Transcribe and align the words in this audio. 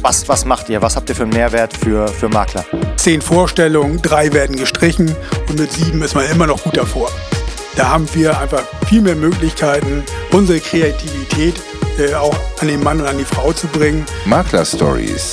Was, 0.00 0.28
was 0.28 0.44
macht 0.44 0.68
ihr? 0.68 0.80
Was 0.80 0.94
habt 0.94 1.08
ihr 1.08 1.16
für 1.16 1.24
einen 1.24 1.32
Mehrwert 1.32 1.76
für, 1.76 2.06
für 2.06 2.28
Makler? 2.28 2.64
Zehn 2.96 3.20
Vorstellungen, 3.20 4.00
drei 4.00 4.32
werden 4.32 4.54
gestrichen 4.54 5.14
und 5.48 5.58
mit 5.58 5.72
sieben 5.72 6.02
ist 6.02 6.14
man 6.14 6.24
immer 6.26 6.46
noch 6.46 6.62
gut 6.62 6.76
davor. 6.76 7.10
Da 7.74 7.88
haben 7.88 8.08
wir 8.14 8.38
einfach 8.38 8.62
viel 8.86 9.02
mehr 9.02 9.16
Möglichkeiten, 9.16 10.04
unsere 10.30 10.60
Kreativität 10.60 11.60
äh, 11.98 12.14
auch 12.14 12.36
an 12.60 12.68
den 12.68 12.82
Mann 12.82 13.00
und 13.00 13.08
an 13.08 13.18
die 13.18 13.24
Frau 13.24 13.52
zu 13.52 13.66
bringen. 13.66 14.06
Makler 14.24 14.64
Stories. 14.64 15.30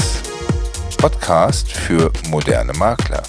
Podcast 0.98 1.72
für 1.72 2.12
moderne 2.30 2.74
Makler. 2.74 3.22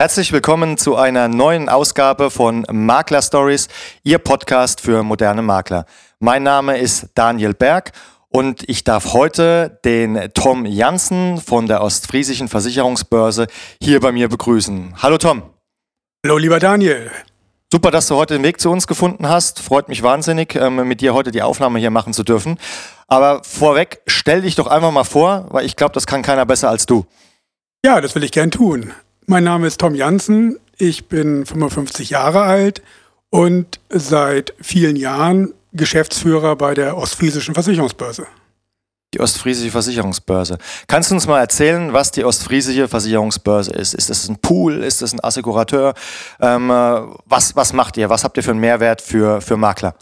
Herzlich 0.00 0.32
willkommen 0.32 0.78
zu 0.78 0.96
einer 0.96 1.28
neuen 1.28 1.68
Ausgabe 1.68 2.30
von 2.30 2.64
Makler 2.70 3.20
Stories, 3.20 3.68
Ihr 4.04 4.18
Podcast 4.18 4.80
für 4.80 5.02
moderne 5.02 5.42
Makler. 5.42 5.84
Mein 6.18 6.42
Name 6.44 6.78
ist 6.78 7.08
Daniel 7.14 7.52
Berg 7.52 7.92
und 8.36 8.68
ich 8.68 8.84
darf 8.84 9.14
heute 9.14 9.80
den 9.86 10.28
Tom 10.34 10.66
Janssen 10.66 11.40
von 11.40 11.66
der 11.66 11.80
Ostfriesischen 11.80 12.48
Versicherungsbörse 12.48 13.46
hier 13.82 13.98
bei 14.00 14.12
mir 14.12 14.28
begrüßen. 14.28 14.92
Hallo 15.00 15.16
Tom. 15.16 15.42
Hallo 16.22 16.36
lieber 16.36 16.58
Daniel. 16.58 17.10
Super, 17.72 17.90
dass 17.90 18.08
du 18.08 18.16
heute 18.16 18.34
den 18.34 18.42
Weg 18.42 18.60
zu 18.60 18.70
uns 18.70 18.86
gefunden 18.86 19.26
hast. 19.26 19.60
Freut 19.60 19.88
mich 19.88 20.02
wahnsinnig, 20.02 20.54
ähm, 20.54 20.86
mit 20.86 21.00
dir 21.00 21.14
heute 21.14 21.30
die 21.30 21.40
Aufnahme 21.40 21.78
hier 21.78 21.88
machen 21.90 22.12
zu 22.12 22.24
dürfen. 22.24 22.58
Aber 23.08 23.42
vorweg, 23.42 24.02
stell 24.06 24.42
dich 24.42 24.54
doch 24.54 24.66
einfach 24.66 24.92
mal 24.92 25.04
vor, 25.04 25.46
weil 25.48 25.64
ich 25.64 25.74
glaube, 25.74 25.94
das 25.94 26.06
kann 26.06 26.20
keiner 26.20 26.44
besser 26.44 26.68
als 26.68 26.84
du. 26.84 27.06
Ja, 27.86 28.02
das 28.02 28.14
will 28.16 28.22
ich 28.22 28.32
gern 28.32 28.50
tun. 28.50 28.92
Mein 29.24 29.44
Name 29.44 29.66
ist 29.66 29.80
Tom 29.80 29.94
Janssen. 29.94 30.58
Ich 30.76 31.08
bin 31.08 31.46
55 31.46 32.10
Jahre 32.10 32.42
alt 32.42 32.82
und 33.30 33.80
seit 33.88 34.52
vielen 34.60 34.96
Jahren 34.96 35.54
Geschäftsführer 35.76 36.56
bei 36.56 36.74
der 36.74 36.96
Ostfriesischen 36.96 37.54
Versicherungsbörse. 37.54 38.26
Die 39.14 39.20
Ostfriesische 39.20 39.70
Versicherungsbörse. 39.70 40.58
Kannst 40.88 41.10
du 41.10 41.14
uns 41.14 41.26
mal 41.26 41.38
erzählen, 41.38 41.92
was 41.92 42.10
die 42.10 42.24
Ostfriesische 42.24 42.88
Versicherungsbörse 42.88 43.70
ist? 43.72 43.94
Ist 43.94 44.10
das 44.10 44.28
ein 44.28 44.36
Pool? 44.36 44.82
Ist 44.82 45.00
das 45.00 45.12
ein 45.12 45.22
Assekurateur? 45.22 45.94
Ähm, 46.40 46.70
äh, 46.70 47.00
was, 47.24 47.54
was 47.54 47.72
macht 47.72 47.96
ihr? 47.96 48.10
Was 48.10 48.24
habt 48.24 48.36
ihr 48.36 48.42
für 48.42 48.50
einen 48.50 48.60
Mehrwert 48.60 49.00
für, 49.00 49.40
für 49.40 49.56
Makler? 49.56 49.94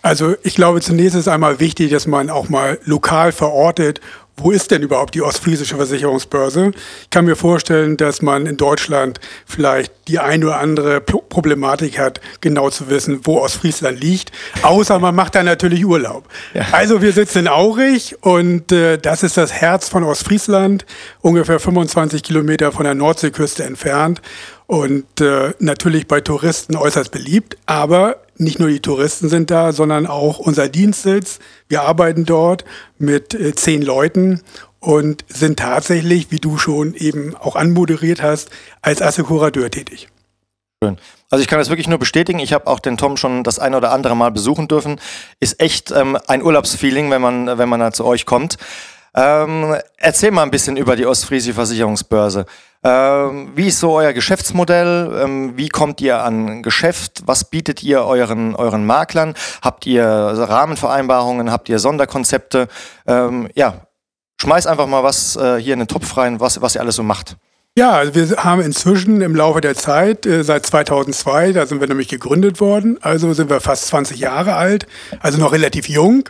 Also 0.00 0.34
ich 0.42 0.54
glaube, 0.54 0.80
zunächst 0.80 1.14
ist 1.14 1.28
einmal 1.28 1.60
wichtig, 1.60 1.90
dass 1.90 2.06
man 2.06 2.30
auch 2.30 2.48
mal 2.48 2.80
lokal 2.84 3.30
verortet, 3.30 4.00
wo 4.36 4.50
ist 4.50 4.70
denn 4.70 4.82
überhaupt 4.82 5.14
die 5.14 5.22
Ostfriesische 5.22 5.76
Versicherungsbörse? 5.76 6.72
Ich 7.02 7.10
kann 7.10 7.24
mir 7.24 7.36
vorstellen, 7.36 7.96
dass 7.96 8.20
man 8.20 8.46
in 8.46 8.56
Deutschland 8.56 9.18
vielleicht 9.46 9.92
die 10.08 10.18
ein 10.18 10.44
oder 10.44 10.58
andere 10.58 11.00
Problematik 11.00 11.98
hat, 11.98 12.20
genau 12.40 12.68
zu 12.70 12.90
wissen, 12.90 13.20
wo 13.24 13.38
Ostfriesland 13.40 13.98
liegt. 14.00 14.32
Außer 14.62 14.98
man 14.98 15.14
macht 15.14 15.34
da 15.34 15.42
natürlich 15.42 15.86
Urlaub. 15.86 16.28
Ja. 16.52 16.66
Also 16.72 17.00
wir 17.00 17.12
sitzen 17.12 17.40
in 17.40 17.48
Aurich 17.48 18.16
und 18.20 18.72
äh, 18.72 18.98
das 18.98 19.22
ist 19.22 19.36
das 19.36 19.52
Herz 19.52 19.88
von 19.88 20.04
Ostfriesland, 20.04 20.84
ungefähr 21.22 21.58
25 21.58 22.22
Kilometer 22.22 22.72
von 22.72 22.84
der 22.84 22.94
Nordseeküste 22.94 23.64
entfernt 23.64 24.20
und 24.66 25.20
äh, 25.20 25.54
natürlich 25.60 26.06
bei 26.08 26.20
Touristen 26.20 26.76
äußerst 26.76 27.10
beliebt. 27.10 27.56
Aber 27.66 28.16
nicht 28.38 28.58
nur 28.58 28.68
die 28.68 28.80
Touristen 28.80 29.28
sind 29.28 29.50
da, 29.50 29.72
sondern 29.72 30.06
auch 30.06 30.38
unser 30.38 30.68
Dienstsitz. 30.68 31.38
Wir 31.68 31.82
arbeiten 31.82 32.24
dort 32.24 32.64
mit 32.98 33.34
äh, 33.34 33.54
zehn 33.54 33.82
Leuten 33.82 34.42
und 34.80 35.24
sind 35.28 35.58
tatsächlich, 35.58 36.30
wie 36.30 36.38
du 36.38 36.58
schon 36.58 36.94
eben 36.94 37.34
auch 37.34 37.56
anmoderiert 37.56 38.22
hast, 38.22 38.50
als 38.82 39.02
Assekurateur 39.02 39.70
tätig. 39.70 40.08
Schön. 40.82 40.98
Also 41.30 41.42
ich 41.42 41.48
kann 41.48 41.58
das 41.58 41.70
wirklich 41.70 41.88
nur 41.88 41.98
bestätigen. 41.98 42.38
Ich 42.38 42.52
habe 42.52 42.66
auch 42.66 42.78
den 42.78 42.96
Tom 42.96 43.16
schon 43.16 43.42
das 43.42 43.58
ein 43.58 43.74
oder 43.74 43.92
andere 43.92 44.14
Mal 44.14 44.30
besuchen 44.30 44.68
dürfen. 44.68 45.00
Ist 45.40 45.60
echt 45.60 45.90
ähm, 45.90 46.16
ein 46.28 46.42
Urlaubsfeeling, 46.42 47.10
wenn 47.10 47.22
man, 47.22 47.58
wenn 47.58 47.68
man 47.68 47.80
da 47.80 47.92
zu 47.92 48.04
euch 48.04 48.26
kommt. 48.26 48.58
Ähm, 49.16 49.74
erzähl 49.96 50.30
mal 50.30 50.42
ein 50.42 50.50
bisschen 50.50 50.76
über 50.76 50.94
die 50.94 51.06
Ostfriesische 51.06 51.54
Versicherungsbörse. 51.54 52.44
Ähm, 52.84 53.50
wie 53.54 53.68
ist 53.68 53.80
so 53.80 53.92
euer 53.92 54.12
Geschäftsmodell? 54.12 55.22
Ähm, 55.24 55.56
wie 55.56 55.70
kommt 55.70 56.02
ihr 56.02 56.22
an 56.22 56.62
Geschäft? 56.62 57.22
Was 57.24 57.44
bietet 57.44 57.82
ihr 57.82 58.02
euren, 58.02 58.54
euren 58.54 58.84
Maklern? 58.84 59.34
Habt 59.62 59.86
ihr 59.86 60.04
Rahmenvereinbarungen? 60.04 61.50
Habt 61.50 61.70
ihr 61.70 61.78
Sonderkonzepte? 61.78 62.68
Ähm, 63.06 63.48
ja, 63.54 63.86
schmeiß 64.40 64.66
einfach 64.66 64.86
mal 64.86 65.02
was 65.02 65.34
äh, 65.36 65.56
hier 65.56 65.72
in 65.72 65.80
den 65.80 65.88
Topf 65.88 66.14
rein, 66.18 66.38
was, 66.38 66.60
was 66.60 66.74
ihr 66.74 66.82
alles 66.82 66.96
so 66.96 67.02
macht. 67.02 67.36
Ja, 67.78 67.92
also 67.92 68.14
wir 68.14 68.44
haben 68.44 68.60
inzwischen 68.60 69.20
im 69.20 69.34
Laufe 69.34 69.60
der 69.60 69.74
Zeit, 69.74 70.24
äh, 70.26 70.44
seit 70.44 70.64
2002, 70.66 71.52
da 71.52 71.66
sind 71.66 71.80
wir 71.80 71.88
nämlich 71.88 72.08
gegründet 72.08 72.60
worden, 72.60 72.98
also 73.02 73.32
sind 73.34 73.50
wir 73.50 73.60
fast 73.60 73.88
20 73.88 74.18
Jahre 74.18 74.54
alt, 74.54 74.86
also 75.20 75.38
noch 75.38 75.52
relativ 75.52 75.88
jung 75.88 76.28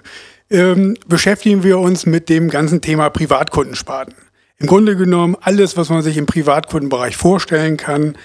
ähm, 0.50 0.96
beschäftigen 1.06 1.62
wir 1.62 1.78
uns 1.78 2.06
mit 2.06 2.28
dem 2.28 2.50
ganzen 2.50 2.80
Thema 2.80 3.10
Privatkundensparten. 3.10 4.14
Im 4.58 4.66
Grunde 4.66 4.96
genommen 4.96 5.36
alles, 5.40 5.76
was 5.76 5.90
man 5.90 6.02
sich 6.02 6.16
im 6.16 6.26
Privatkundenbereich 6.26 7.16
vorstellen 7.16 7.76
kann, 7.76 8.16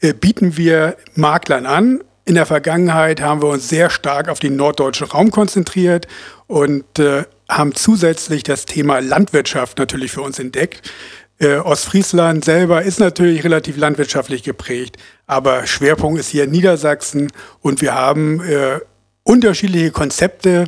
äh, 0.00 0.12
bieten 0.12 0.56
wir 0.56 0.96
Maklern 1.14 1.66
an. 1.66 2.02
In 2.24 2.34
der 2.34 2.46
Vergangenheit 2.46 3.20
haben 3.20 3.40
wir 3.40 3.48
uns 3.48 3.68
sehr 3.68 3.88
stark 3.88 4.28
auf 4.28 4.40
den 4.40 4.56
norddeutschen 4.56 5.06
Raum 5.06 5.30
konzentriert 5.30 6.08
und 6.48 6.98
äh, 6.98 7.24
haben 7.48 7.74
zusätzlich 7.74 8.42
das 8.42 8.64
Thema 8.64 8.98
Landwirtschaft 8.98 9.78
natürlich 9.78 10.10
für 10.10 10.22
uns 10.22 10.38
entdeckt. 10.40 10.90
Äh, 11.38 11.58
Ostfriesland 11.58 12.44
selber 12.44 12.82
ist 12.82 12.98
natürlich 12.98 13.44
relativ 13.44 13.76
landwirtschaftlich 13.76 14.42
geprägt, 14.42 14.96
aber 15.26 15.66
Schwerpunkt 15.66 16.18
ist 16.18 16.30
hier 16.30 16.46
Niedersachsen 16.46 17.30
und 17.60 17.80
wir 17.80 17.94
haben 17.94 18.40
äh, 18.40 18.80
unterschiedliche 19.22 19.90
Konzepte, 19.90 20.64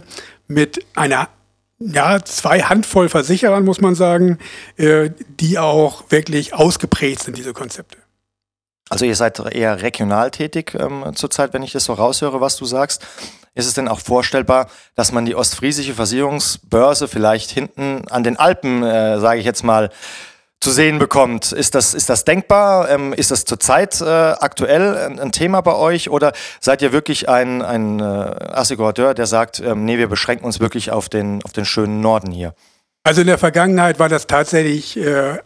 mit 0.48 0.84
einer 0.94 1.28
ja, 1.78 2.24
zwei 2.24 2.62
Handvoll 2.62 3.08
Versicherern, 3.08 3.64
muss 3.64 3.80
man 3.80 3.94
sagen, 3.94 4.38
äh, 4.76 5.10
die 5.38 5.58
auch 5.58 6.04
wirklich 6.10 6.54
ausgeprägt 6.54 7.22
sind, 7.22 7.38
diese 7.38 7.52
Konzepte. 7.52 7.98
Also 8.90 9.04
ihr 9.04 9.14
seid 9.14 9.38
eher 9.54 9.82
regional 9.82 10.30
tätig 10.30 10.74
ähm, 10.74 11.04
zurzeit, 11.14 11.52
wenn 11.52 11.62
ich 11.62 11.72
das 11.72 11.84
so 11.84 11.92
raushöre, 11.92 12.40
was 12.40 12.56
du 12.56 12.64
sagst. 12.64 13.06
Ist 13.54 13.66
es 13.66 13.74
denn 13.74 13.88
auch 13.88 14.00
vorstellbar, 14.00 14.70
dass 14.94 15.12
man 15.12 15.24
die 15.24 15.34
ostfriesische 15.34 15.94
Versicherungsbörse 15.94 17.08
vielleicht 17.08 17.50
hinten 17.50 18.06
an 18.08 18.24
den 18.24 18.36
Alpen, 18.36 18.82
äh, 18.82 19.18
sage 19.20 19.40
ich 19.40 19.46
jetzt 19.46 19.62
mal, 19.62 19.90
zu 20.60 20.72
sehen 20.72 20.98
bekommt. 20.98 21.52
Ist 21.52 21.74
das, 21.74 21.94
ist 21.94 22.08
das 22.08 22.24
denkbar? 22.24 22.90
Ähm, 22.90 23.12
ist 23.12 23.30
das 23.30 23.44
zurzeit 23.44 24.00
äh, 24.00 24.04
aktuell 24.04 24.96
ein, 24.96 25.20
ein, 25.20 25.32
Thema 25.32 25.60
bei 25.60 25.74
euch? 25.74 26.10
Oder 26.10 26.32
seid 26.60 26.82
ihr 26.82 26.92
wirklich 26.92 27.28
ein, 27.28 27.62
ein 27.62 28.00
äh, 28.00 28.02
Assekurateur, 28.02 29.14
der 29.14 29.26
sagt, 29.26 29.60
ähm, 29.60 29.84
nee, 29.84 29.98
wir 29.98 30.08
beschränken 30.08 30.44
uns 30.44 30.58
wirklich 30.58 30.90
auf 30.90 31.08
den, 31.08 31.42
auf 31.44 31.52
den 31.52 31.64
schönen 31.64 32.00
Norden 32.00 32.32
hier? 32.32 32.54
Also 33.04 33.20
in 33.20 33.28
der 33.28 33.38
Vergangenheit 33.38 33.98
war 33.98 34.08
das 34.08 34.26
tatsächlich 34.26 34.96
äh, 34.96 35.38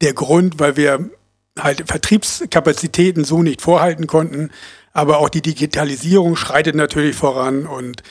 der 0.00 0.12
Grund, 0.12 0.60
weil 0.60 0.76
wir 0.76 1.10
halt 1.58 1.84
Vertriebskapazitäten 1.86 3.24
so 3.24 3.42
nicht 3.42 3.62
vorhalten 3.62 4.06
konnten. 4.06 4.50
Aber 4.92 5.18
auch 5.18 5.28
die 5.28 5.42
Digitalisierung 5.42 6.36
schreitet 6.36 6.74
natürlich 6.74 7.16
voran 7.16 7.66
und 7.66 8.02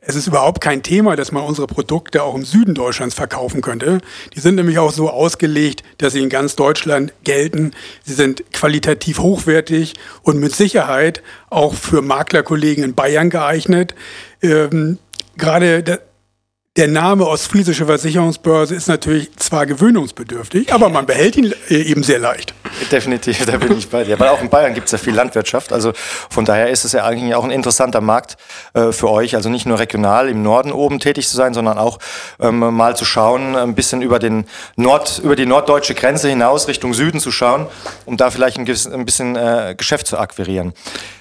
es 0.00 0.16
ist 0.16 0.26
überhaupt 0.26 0.60
kein 0.60 0.82
Thema, 0.82 1.16
dass 1.16 1.32
man 1.32 1.44
unsere 1.44 1.66
Produkte 1.66 2.22
auch 2.22 2.34
im 2.34 2.44
Süden 2.44 2.74
Deutschlands 2.74 3.14
verkaufen 3.14 3.60
könnte. 3.60 4.00
Die 4.34 4.40
sind 4.40 4.56
nämlich 4.56 4.78
auch 4.78 4.92
so 4.92 5.10
ausgelegt, 5.10 5.82
dass 5.98 6.12
sie 6.12 6.22
in 6.22 6.28
ganz 6.28 6.56
Deutschland 6.56 7.12
gelten. 7.24 7.72
Sie 8.04 8.14
sind 8.14 8.50
qualitativ 8.52 9.18
hochwertig 9.18 9.94
und 10.22 10.40
mit 10.40 10.54
Sicherheit 10.54 11.22
auch 11.50 11.74
für 11.74 12.02
Maklerkollegen 12.02 12.84
in 12.84 12.94
Bayern 12.94 13.30
geeignet. 13.30 13.94
Ähm, 14.42 14.98
gerade 15.36 16.00
der 16.78 16.86
Name 16.86 17.26
Ostfriesische 17.26 17.86
Versicherungsbörse 17.86 18.76
ist 18.76 18.86
natürlich 18.86 19.34
zwar 19.34 19.66
gewöhnungsbedürftig, 19.66 20.72
aber 20.72 20.88
man 20.88 21.06
behält 21.06 21.36
ihn 21.36 21.52
äh, 21.68 21.74
eben 21.74 22.04
sehr 22.04 22.20
leicht. 22.20 22.54
Definitiv, 22.92 23.44
da 23.46 23.56
bin 23.56 23.76
ich 23.76 23.88
bei 23.88 24.04
dir. 24.04 24.20
Weil 24.20 24.28
auch 24.28 24.40
in 24.40 24.48
Bayern 24.48 24.74
gibt 24.74 24.86
es 24.86 24.92
ja 24.92 24.98
viel 24.98 25.12
Landwirtschaft. 25.12 25.72
Also 25.72 25.92
von 26.30 26.44
daher 26.44 26.70
ist 26.70 26.84
es 26.84 26.92
ja 26.92 27.04
eigentlich 27.04 27.34
auch 27.34 27.42
ein 27.42 27.50
interessanter 27.50 28.00
Markt 28.00 28.36
äh, 28.74 28.92
für 28.92 29.10
euch. 29.10 29.34
Also 29.34 29.50
nicht 29.50 29.66
nur 29.66 29.80
regional 29.80 30.28
im 30.28 30.44
Norden 30.44 30.70
oben 30.70 31.00
tätig 31.00 31.26
zu 31.26 31.36
sein, 31.36 31.52
sondern 31.52 31.78
auch 31.78 31.98
ähm, 32.38 32.60
mal 32.60 32.94
zu 32.94 33.04
schauen, 33.04 33.56
ein 33.56 33.74
bisschen 33.74 34.00
über, 34.00 34.20
den 34.20 34.44
Nord, 34.76 35.20
über 35.24 35.34
die 35.34 35.46
norddeutsche 35.46 35.94
Grenze 35.94 36.28
hinaus 36.28 36.68
Richtung 36.68 36.94
Süden 36.94 37.18
zu 37.18 37.32
schauen, 37.32 37.66
um 38.04 38.16
da 38.16 38.30
vielleicht 38.30 38.56
ein, 38.56 38.68
ein 38.68 39.04
bisschen 39.04 39.34
äh, 39.34 39.74
Geschäft 39.76 40.06
zu 40.06 40.16
akquirieren. 40.16 40.74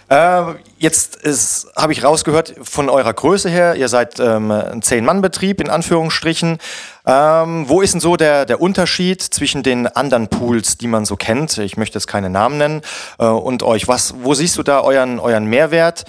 Äh, 0.10 0.56
jetzt 0.78 1.68
habe 1.76 1.92
ich 1.92 2.04
rausgehört 2.04 2.56
von 2.62 2.90
eurer 2.90 3.14
Größe 3.14 3.50
her, 3.50 3.76
ihr 3.76 3.90
seid 3.90 4.20
ähm, 4.20 4.52
ein 4.52 4.82
Zehn-Mann-Betrieb 4.82 5.60
in 5.60 5.70
Anführungsstrichen. 5.70 6.60
Ähm, 7.06 7.68
wo 7.68 7.82
ist 7.82 7.94
denn 7.94 8.00
so 8.00 8.16
der, 8.16 8.46
der 8.46 8.62
Unterschied 8.62 9.22
zwischen 9.22 9.64
den 9.64 9.88
anderen 9.88 10.30
Pools, 10.30 10.78
die 10.78 10.88
man 10.88 11.04
so 11.06 11.18
kennt? 11.18 11.58
Ich 11.58 11.76
möchte 11.76 11.98
jetzt 11.98 12.08
keine 12.08 12.30
Namen 12.30 12.58
nennen. 12.58 12.82
Äh, 13.20 13.26
und 13.26 13.64
euch, 13.64 13.88
was, 13.88 14.16
wo 14.22 14.34
siehst 14.34 14.58
du 14.58 14.64
da 14.64 14.80
euren, 14.82 15.20
euren 15.20 15.46
Mehrwert? 15.46 16.06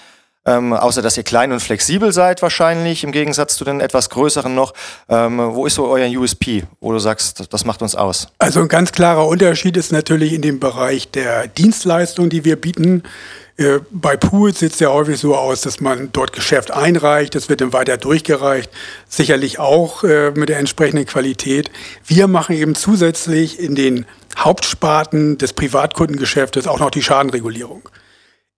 Ähm, 0.48 0.72
außer 0.72 1.02
dass 1.02 1.18
ihr 1.18 1.24
klein 1.24 1.52
und 1.52 1.60
flexibel 1.60 2.10
seid 2.10 2.40
wahrscheinlich, 2.40 3.04
im 3.04 3.12
Gegensatz 3.12 3.56
zu 3.56 3.66
den 3.66 3.80
etwas 3.80 4.08
größeren 4.08 4.54
noch. 4.54 4.72
Ähm, 5.10 5.38
wo 5.38 5.66
ist 5.66 5.74
so 5.74 5.86
euer 5.86 6.08
USP, 6.08 6.62
wo 6.80 6.90
du 6.92 6.98
sagst, 6.98 7.52
das 7.52 7.66
macht 7.66 7.82
uns 7.82 7.94
aus? 7.94 8.28
Also 8.38 8.60
ein 8.60 8.68
ganz 8.68 8.92
klarer 8.92 9.26
Unterschied 9.26 9.76
ist 9.76 9.92
natürlich 9.92 10.32
in 10.32 10.40
dem 10.40 10.58
Bereich 10.58 11.10
der 11.10 11.48
Dienstleistung, 11.48 12.30
die 12.30 12.46
wir 12.46 12.56
bieten. 12.56 13.02
Äh, 13.58 13.80
bei 13.90 14.16
Pools 14.16 14.60
sieht 14.60 14.72
es 14.72 14.80
ja 14.80 14.88
häufig 14.88 15.20
so 15.20 15.36
aus, 15.36 15.60
dass 15.60 15.80
man 15.80 16.08
dort 16.12 16.32
Geschäft 16.32 16.70
einreicht, 16.70 17.34
das 17.34 17.50
wird 17.50 17.60
dann 17.60 17.74
weiter 17.74 17.98
durchgereicht, 17.98 18.70
sicherlich 19.06 19.58
auch 19.58 20.02
äh, 20.02 20.30
mit 20.30 20.48
der 20.48 20.58
entsprechenden 20.58 21.04
Qualität. 21.04 21.70
Wir 22.06 22.26
machen 22.26 22.56
eben 22.56 22.74
zusätzlich 22.74 23.60
in 23.60 23.74
den 23.74 24.06
Hauptsparten 24.38 25.36
des 25.36 25.52
Privatkundengeschäftes 25.52 26.66
auch 26.66 26.78
noch 26.78 26.90
die 26.90 27.02
Schadenregulierung 27.02 27.82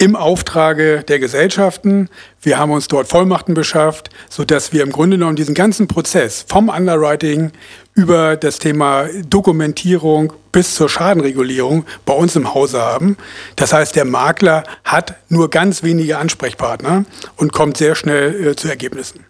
im 0.00 0.16
Auftrage 0.16 1.04
der 1.06 1.18
Gesellschaften. 1.18 2.08
Wir 2.40 2.58
haben 2.58 2.72
uns 2.72 2.88
dort 2.88 3.06
Vollmachten 3.06 3.52
beschafft, 3.52 4.08
sodass 4.30 4.72
wir 4.72 4.82
im 4.82 4.92
Grunde 4.92 5.18
genommen 5.18 5.36
diesen 5.36 5.54
ganzen 5.54 5.88
Prozess 5.88 6.46
vom 6.48 6.70
Underwriting 6.70 7.52
über 7.92 8.38
das 8.38 8.58
Thema 8.58 9.08
Dokumentierung 9.28 10.32
bis 10.52 10.74
zur 10.74 10.88
Schadenregulierung 10.88 11.84
bei 12.06 12.14
uns 12.14 12.34
im 12.34 12.54
Hause 12.54 12.80
haben. 12.80 13.18
Das 13.56 13.74
heißt, 13.74 13.94
der 13.94 14.06
Makler 14.06 14.64
hat 14.84 15.16
nur 15.28 15.50
ganz 15.50 15.82
wenige 15.82 16.16
Ansprechpartner 16.16 17.04
und 17.36 17.52
kommt 17.52 17.76
sehr 17.76 17.94
schnell 17.94 18.48
äh, 18.48 18.56
zu 18.56 18.68
Ergebnissen. 18.68 19.26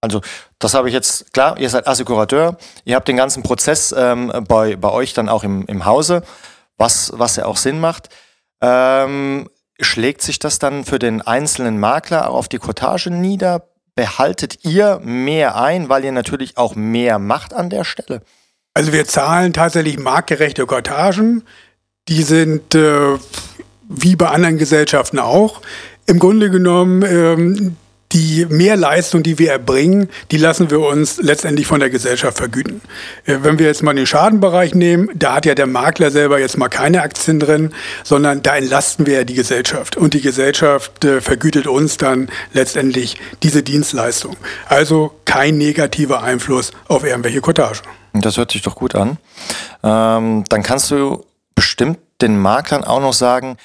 Also 0.00 0.20
das 0.58 0.74
habe 0.74 0.88
ich 0.88 0.94
jetzt, 0.94 1.32
klar, 1.32 1.58
ihr 1.58 1.70
seid 1.70 1.86
Assekurateur, 1.86 2.58
ihr 2.84 2.96
habt 2.96 3.06
den 3.06 3.16
ganzen 3.16 3.44
Prozess 3.44 3.94
ähm, 3.96 4.32
bei, 4.48 4.74
bei 4.74 4.90
euch 4.90 5.14
dann 5.14 5.28
auch 5.28 5.44
im, 5.44 5.64
im 5.66 5.84
Hause, 5.84 6.24
was, 6.76 7.12
was 7.14 7.36
ja 7.36 7.46
auch 7.46 7.56
Sinn 7.56 7.78
macht. 7.78 8.08
Ähm, 8.60 9.48
schlägt 9.80 10.22
sich 10.22 10.38
das 10.38 10.58
dann 10.58 10.84
für 10.84 10.98
den 10.98 11.22
einzelnen 11.22 11.78
Makler 11.78 12.30
auf 12.30 12.48
die 12.48 12.58
Cottage 12.58 13.10
nieder? 13.10 13.68
Behaltet 13.94 14.64
ihr 14.64 15.00
mehr 15.02 15.56
ein, 15.56 15.88
weil 15.88 16.04
ihr 16.04 16.12
natürlich 16.12 16.56
auch 16.58 16.74
mehr 16.74 17.18
macht 17.18 17.54
an 17.54 17.70
der 17.70 17.84
Stelle? 17.84 18.22
Also 18.74 18.92
wir 18.92 19.06
zahlen 19.06 19.54
tatsächlich 19.54 19.98
marktgerechte 19.98 20.66
Cortagen. 20.66 21.44
Die 22.08 22.22
sind 22.22 22.74
äh, 22.74 23.16
wie 23.88 24.16
bei 24.16 24.28
anderen 24.28 24.58
Gesellschaften 24.58 25.18
auch. 25.18 25.62
Im 26.06 26.18
Grunde 26.18 26.50
genommen 26.50 27.02
ähm, 27.02 27.76
die 28.12 28.46
Mehrleistung, 28.48 29.22
die 29.22 29.38
wir 29.38 29.50
erbringen, 29.50 30.08
die 30.30 30.36
lassen 30.36 30.70
wir 30.70 30.80
uns 30.80 31.18
letztendlich 31.20 31.66
von 31.66 31.80
der 31.80 31.90
Gesellschaft 31.90 32.38
vergüten. 32.38 32.80
Äh, 33.24 33.38
wenn 33.42 33.58
wir 33.58 33.66
jetzt 33.66 33.82
mal 33.82 33.94
den 33.94 34.06
Schadenbereich 34.06 34.74
nehmen, 34.74 35.10
da 35.14 35.34
hat 35.34 35.46
ja 35.46 35.54
der 35.54 35.66
Makler 35.66 36.10
selber 36.10 36.38
jetzt 36.38 36.56
mal 36.56 36.68
keine 36.68 37.02
Aktien 37.02 37.40
drin, 37.40 37.72
sondern 38.04 38.42
da 38.42 38.56
entlasten 38.56 39.06
wir 39.06 39.14
ja 39.14 39.24
die 39.24 39.34
Gesellschaft. 39.34 39.96
Und 39.96 40.14
die 40.14 40.20
Gesellschaft 40.20 41.04
äh, 41.04 41.20
vergütet 41.20 41.66
uns 41.66 41.96
dann 41.96 42.28
letztendlich 42.52 43.18
diese 43.42 43.62
Dienstleistung. 43.62 44.36
Also 44.66 45.12
kein 45.24 45.58
negativer 45.58 46.22
Einfluss 46.22 46.70
auf 46.88 47.04
irgendwelche 47.04 47.40
Cottage. 47.40 47.82
Das 48.12 48.36
hört 48.36 48.52
sich 48.52 48.62
doch 48.62 48.76
gut 48.76 48.94
an. 48.94 49.18
Ähm, 49.82 50.44
dann 50.48 50.62
kannst 50.62 50.90
du 50.90 51.24
bestimmt 51.54 51.98
den 52.22 52.38
Maklern 52.38 52.84
auch 52.84 53.00
noch 53.00 53.12
sagen, 53.12 53.56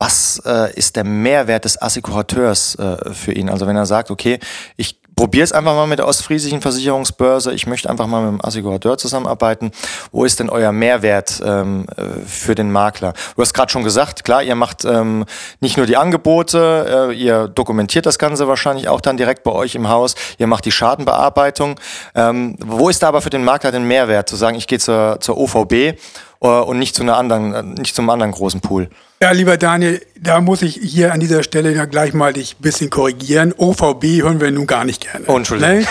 was 0.00 0.42
äh, 0.46 0.72
ist 0.74 0.96
der 0.96 1.04
Mehrwert 1.04 1.66
des 1.66 1.80
Assekurateurs 1.80 2.74
äh, 2.76 3.12
für 3.12 3.32
ihn? 3.32 3.50
Also 3.50 3.66
wenn 3.66 3.76
er 3.76 3.84
sagt, 3.84 4.10
okay, 4.10 4.40
ich 4.76 4.98
probiere 5.14 5.44
es 5.44 5.52
einfach 5.52 5.74
mal 5.74 5.86
mit 5.86 5.98
der 5.98 6.08
Ostfriesischen 6.08 6.62
Versicherungsbörse, 6.62 7.52
ich 7.52 7.66
möchte 7.66 7.90
einfach 7.90 8.06
mal 8.06 8.22
mit 8.22 8.40
dem 8.40 8.44
Assekurateur 8.44 8.96
zusammenarbeiten. 8.96 9.72
Wo 10.10 10.24
ist 10.24 10.40
denn 10.40 10.48
euer 10.48 10.72
Mehrwert 10.72 11.42
ähm, 11.44 11.84
äh, 11.94 12.24
für 12.26 12.54
den 12.54 12.72
Makler? 12.72 13.12
Du 13.36 13.42
hast 13.42 13.52
gerade 13.52 13.70
schon 13.70 13.84
gesagt, 13.84 14.24
klar, 14.24 14.42
ihr 14.42 14.54
macht 14.54 14.86
ähm, 14.86 15.26
nicht 15.60 15.76
nur 15.76 15.84
die 15.84 15.98
Angebote, 15.98 17.10
äh, 17.10 17.14
ihr 17.14 17.48
dokumentiert 17.48 18.06
das 18.06 18.18
Ganze 18.18 18.48
wahrscheinlich 18.48 18.88
auch 18.88 19.02
dann 19.02 19.18
direkt 19.18 19.42
bei 19.42 19.52
euch 19.52 19.74
im 19.74 19.90
Haus, 19.90 20.14
ihr 20.38 20.46
macht 20.46 20.64
die 20.64 20.72
Schadenbearbeitung. 20.72 21.78
Ähm, 22.14 22.56
wo 22.58 22.88
ist 22.88 23.02
da 23.02 23.08
aber 23.08 23.20
für 23.20 23.28
den 23.28 23.44
Makler 23.44 23.70
den 23.70 23.84
Mehrwert, 23.84 24.30
zu 24.30 24.36
sagen, 24.36 24.56
ich 24.56 24.66
gehe 24.66 24.78
zur, 24.78 25.18
zur 25.20 25.36
OVB 25.36 25.72
äh, 25.72 25.94
und 26.40 26.78
nicht 26.78 26.94
zu 26.94 27.02
einer 27.02 27.18
anderen, 27.18 27.52
äh, 27.52 27.62
nicht 27.62 27.94
zum 27.94 28.08
anderen 28.08 28.32
großen 28.32 28.62
Pool? 28.62 28.88
Ja, 29.22 29.32
lieber 29.32 29.58
Daniel, 29.58 30.00
da 30.18 30.40
muss 30.40 30.62
ich 30.62 30.80
hier 30.82 31.12
an 31.12 31.20
dieser 31.20 31.42
Stelle 31.42 31.74
ja 31.74 31.84
gleich 31.84 32.14
mal 32.14 32.32
dich 32.32 32.56
ein 32.58 32.62
bisschen 32.62 32.88
korrigieren. 32.88 33.52
OVB 33.54 34.22
hören 34.22 34.40
wir 34.40 34.50
nun 34.50 34.66
gar 34.66 34.86
nicht 34.86 35.02
gerne. 35.02 35.26
Oh, 35.28 35.36
Entschuldigung. 35.36 35.80
Ne? 35.80 35.86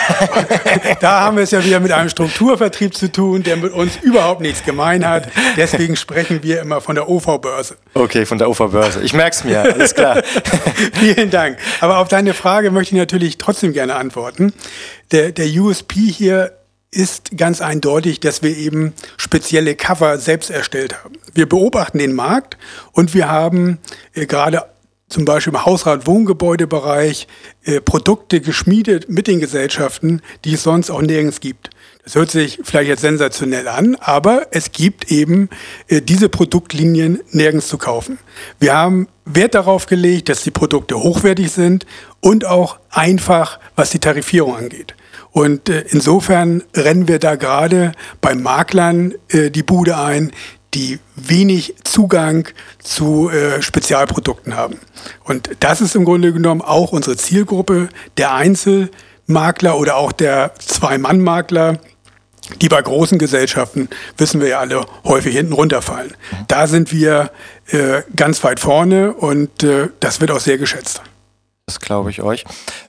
da 1.00 1.20
haben 1.20 1.36
wir 1.36 1.44
es 1.44 1.52
ja 1.52 1.64
wieder 1.64 1.78
mit 1.78 1.92
einem 1.92 2.08
Strukturvertrieb 2.08 2.92
zu 2.92 3.12
tun, 3.12 3.44
der 3.44 3.56
mit 3.56 3.72
uns 3.72 3.98
überhaupt 4.02 4.40
nichts 4.40 4.64
gemein 4.64 5.06
hat. 5.06 5.28
Deswegen 5.56 5.94
sprechen 5.94 6.42
wir 6.42 6.60
immer 6.60 6.80
von 6.80 6.96
der 6.96 7.08
OV-Börse. 7.08 7.76
Okay, 7.94 8.26
von 8.26 8.38
der 8.38 8.50
OV-Börse. 8.50 9.00
Ich 9.02 9.12
merke 9.12 9.36
es 9.36 9.44
mir, 9.44 9.60
alles 9.60 9.94
klar. 9.94 10.24
Vielen 10.94 11.30
Dank. 11.30 11.56
Aber 11.78 11.98
auf 11.98 12.08
deine 12.08 12.34
Frage 12.34 12.72
möchte 12.72 12.96
ich 12.96 12.98
natürlich 12.98 13.38
trotzdem 13.38 13.72
gerne 13.72 13.94
antworten. 13.94 14.52
Der, 15.12 15.30
der 15.30 15.46
USP 15.46 16.00
hier 16.00 16.50
ist 16.90 17.36
ganz 17.36 17.60
eindeutig, 17.60 18.20
dass 18.20 18.42
wir 18.42 18.56
eben 18.56 18.94
spezielle 19.16 19.76
Cover 19.76 20.18
selbst 20.18 20.50
erstellt 20.50 21.04
haben. 21.04 21.14
Wir 21.34 21.48
beobachten 21.48 21.98
den 21.98 22.12
Markt 22.12 22.56
und 22.92 23.14
wir 23.14 23.28
haben 23.28 23.78
äh, 24.14 24.26
gerade 24.26 24.64
zum 25.08 25.24
Beispiel 25.24 25.52
im 25.52 25.64
Hausrat-Wohngebäudebereich 25.64 27.26
äh, 27.64 27.80
Produkte 27.80 28.40
geschmiedet 28.40 29.08
mit 29.08 29.26
den 29.26 29.40
Gesellschaften, 29.40 30.22
die 30.44 30.54
es 30.54 30.62
sonst 30.62 30.90
auch 30.90 31.02
nirgends 31.02 31.40
gibt. 31.40 31.70
Das 32.04 32.14
hört 32.14 32.30
sich 32.30 32.60
vielleicht 32.62 32.88
jetzt 32.88 33.02
sensationell 33.02 33.68
an, 33.68 33.96
aber 33.96 34.46
es 34.52 34.72
gibt 34.72 35.12
eben 35.12 35.48
äh, 35.88 36.00
diese 36.00 36.28
Produktlinien 36.28 37.20
nirgends 37.30 37.68
zu 37.68 37.76
kaufen. 37.76 38.18
Wir 38.58 38.74
haben 38.74 39.08
Wert 39.24 39.54
darauf 39.54 39.86
gelegt, 39.86 40.28
dass 40.28 40.42
die 40.42 40.50
Produkte 40.50 41.00
hochwertig 41.00 41.52
sind 41.52 41.86
und 42.20 42.46
auch 42.46 42.78
einfach, 42.90 43.60
was 43.76 43.90
die 43.90 43.98
Tarifierung 43.98 44.56
angeht. 44.56 44.94
Und 45.32 45.68
äh, 45.68 45.84
insofern 45.88 46.62
rennen 46.74 47.08
wir 47.08 47.18
da 47.18 47.36
gerade 47.36 47.92
bei 48.20 48.34
Maklern 48.34 49.14
äh, 49.28 49.50
die 49.50 49.62
Bude 49.62 49.96
ein, 49.96 50.32
die 50.74 50.98
wenig 51.16 51.74
Zugang 51.84 52.48
zu 52.80 53.30
äh, 53.30 53.62
Spezialprodukten 53.62 54.56
haben. 54.56 54.78
Und 55.24 55.50
das 55.60 55.80
ist 55.80 55.96
im 55.96 56.04
Grunde 56.04 56.32
genommen 56.32 56.62
auch 56.62 56.92
unsere 56.92 57.16
Zielgruppe, 57.16 57.88
der 58.16 58.34
Einzelmakler 58.34 59.78
oder 59.78 59.96
auch 59.96 60.12
der 60.12 60.52
Zwei-Mann-Makler, 60.58 61.78
die 62.60 62.68
bei 62.68 62.82
großen 62.82 63.18
Gesellschaften, 63.18 63.88
wissen 64.16 64.40
wir 64.40 64.48
ja 64.48 64.58
alle, 64.60 64.84
häufig 65.04 65.36
hinten 65.36 65.52
runterfallen. 65.52 66.14
Da 66.48 66.66
sind 66.66 66.92
wir 66.92 67.30
äh, 67.68 68.02
ganz 68.16 68.42
weit 68.42 68.60
vorne 68.60 69.12
und 69.12 69.62
äh, 69.62 69.88
das 70.00 70.20
wird 70.20 70.30
auch 70.30 70.40
sehr 70.40 70.58
geschätzt. 70.58 71.02
Das 71.70 71.78
glaube 71.78 72.10
ich 72.10 72.20
euch. 72.20 72.44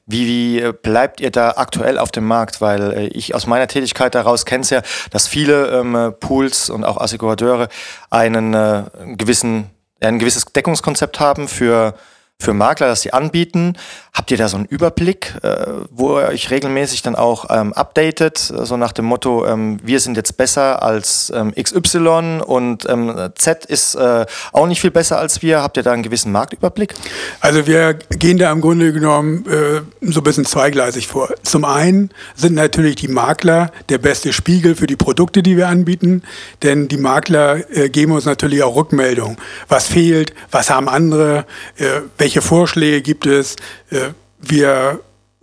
Wie, 0.07 0.25
wie 0.25 0.71
bleibt 0.71 1.21
ihr 1.21 1.29
da 1.29 1.51
aktuell 1.51 1.99
auf 1.99 2.09
dem 2.09 2.25
Markt? 2.25 2.61
Weil 2.61 2.93
äh, 2.93 3.07
ich 3.09 3.35
aus 3.35 3.45
meiner 3.45 3.67
Tätigkeit 3.67 4.15
daraus 4.15 4.43
kenne 4.43 4.63
es 4.63 4.71
ja, 4.71 4.81
dass 5.11 5.27
viele 5.27 5.67
ähm, 5.67 6.15
Pools 6.19 6.71
und 6.71 6.83
auch 6.83 6.97
Assekurateure 6.97 7.67
einen 8.09 8.55
äh, 8.55 8.85
gewissen, 9.17 9.69
ein 9.99 10.17
gewisses 10.17 10.45
Deckungskonzept 10.45 11.19
haben 11.19 11.47
für 11.47 11.93
für 12.41 12.53
Makler, 12.53 12.87
das 12.87 13.01
sie 13.01 13.13
anbieten. 13.13 13.77
Habt 14.13 14.29
ihr 14.31 14.37
da 14.37 14.49
so 14.49 14.57
einen 14.57 14.65
Überblick, 14.65 15.35
äh, 15.41 15.65
wo 15.89 16.19
ihr 16.19 16.27
euch 16.27 16.49
regelmäßig 16.51 17.01
dann 17.01 17.15
auch 17.15 17.45
ähm, 17.49 17.71
updatet, 17.71 18.37
so 18.39 18.75
nach 18.75 18.91
dem 18.91 19.05
Motto, 19.05 19.45
ähm, 19.45 19.79
wir 19.83 19.99
sind 20.01 20.17
jetzt 20.17 20.35
besser 20.35 20.83
als 20.83 21.31
ähm, 21.33 21.53
XY 21.53 22.41
und 22.45 22.89
ähm, 22.89 23.29
Z 23.35 23.65
ist 23.65 23.95
äh, 23.95 24.25
auch 24.51 24.67
nicht 24.67 24.81
viel 24.81 24.91
besser 24.91 25.17
als 25.17 25.41
wir. 25.41 25.61
Habt 25.61 25.77
ihr 25.77 25.83
da 25.83 25.93
einen 25.93 26.03
gewissen 26.03 26.31
Marktüberblick? 26.31 26.93
Also 27.39 27.67
wir 27.67 27.93
gehen 27.93 28.37
da 28.37 28.51
im 28.51 28.59
Grunde 28.59 28.91
genommen 28.91 29.45
äh, 29.45 29.81
so 30.01 30.19
ein 30.19 30.23
bisschen 30.23 30.45
zweigleisig 30.45 31.07
vor. 31.07 31.29
Zum 31.43 31.63
einen 31.63 32.09
sind 32.35 32.55
natürlich 32.55 32.95
die 32.95 33.07
Makler 33.07 33.71
der 33.89 33.97
beste 33.97 34.33
Spiegel 34.33 34.75
für 34.75 34.87
die 34.87 34.95
Produkte, 34.95 35.43
die 35.43 35.57
wir 35.57 35.67
anbieten, 35.67 36.23
denn 36.63 36.87
die 36.87 36.97
Makler 36.97 37.69
äh, 37.75 37.89
geben 37.89 38.11
uns 38.11 38.25
natürlich 38.25 38.63
auch 38.63 38.75
Rückmeldung. 38.75 39.37
Was 39.67 39.87
fehlt, 39.87 40.33
was 40.49 40.69
haben 40.69 40.89
andere, 40.89 41.45
äh, 41.77 42.01
welche 42.17 42.30
welche 42.31 42.41
Vorschläge 42.47 43.01
gibt 43.01 43.25
es? 43.25 43.57
Äh, 43.89 44.11
wir 44.39 45.01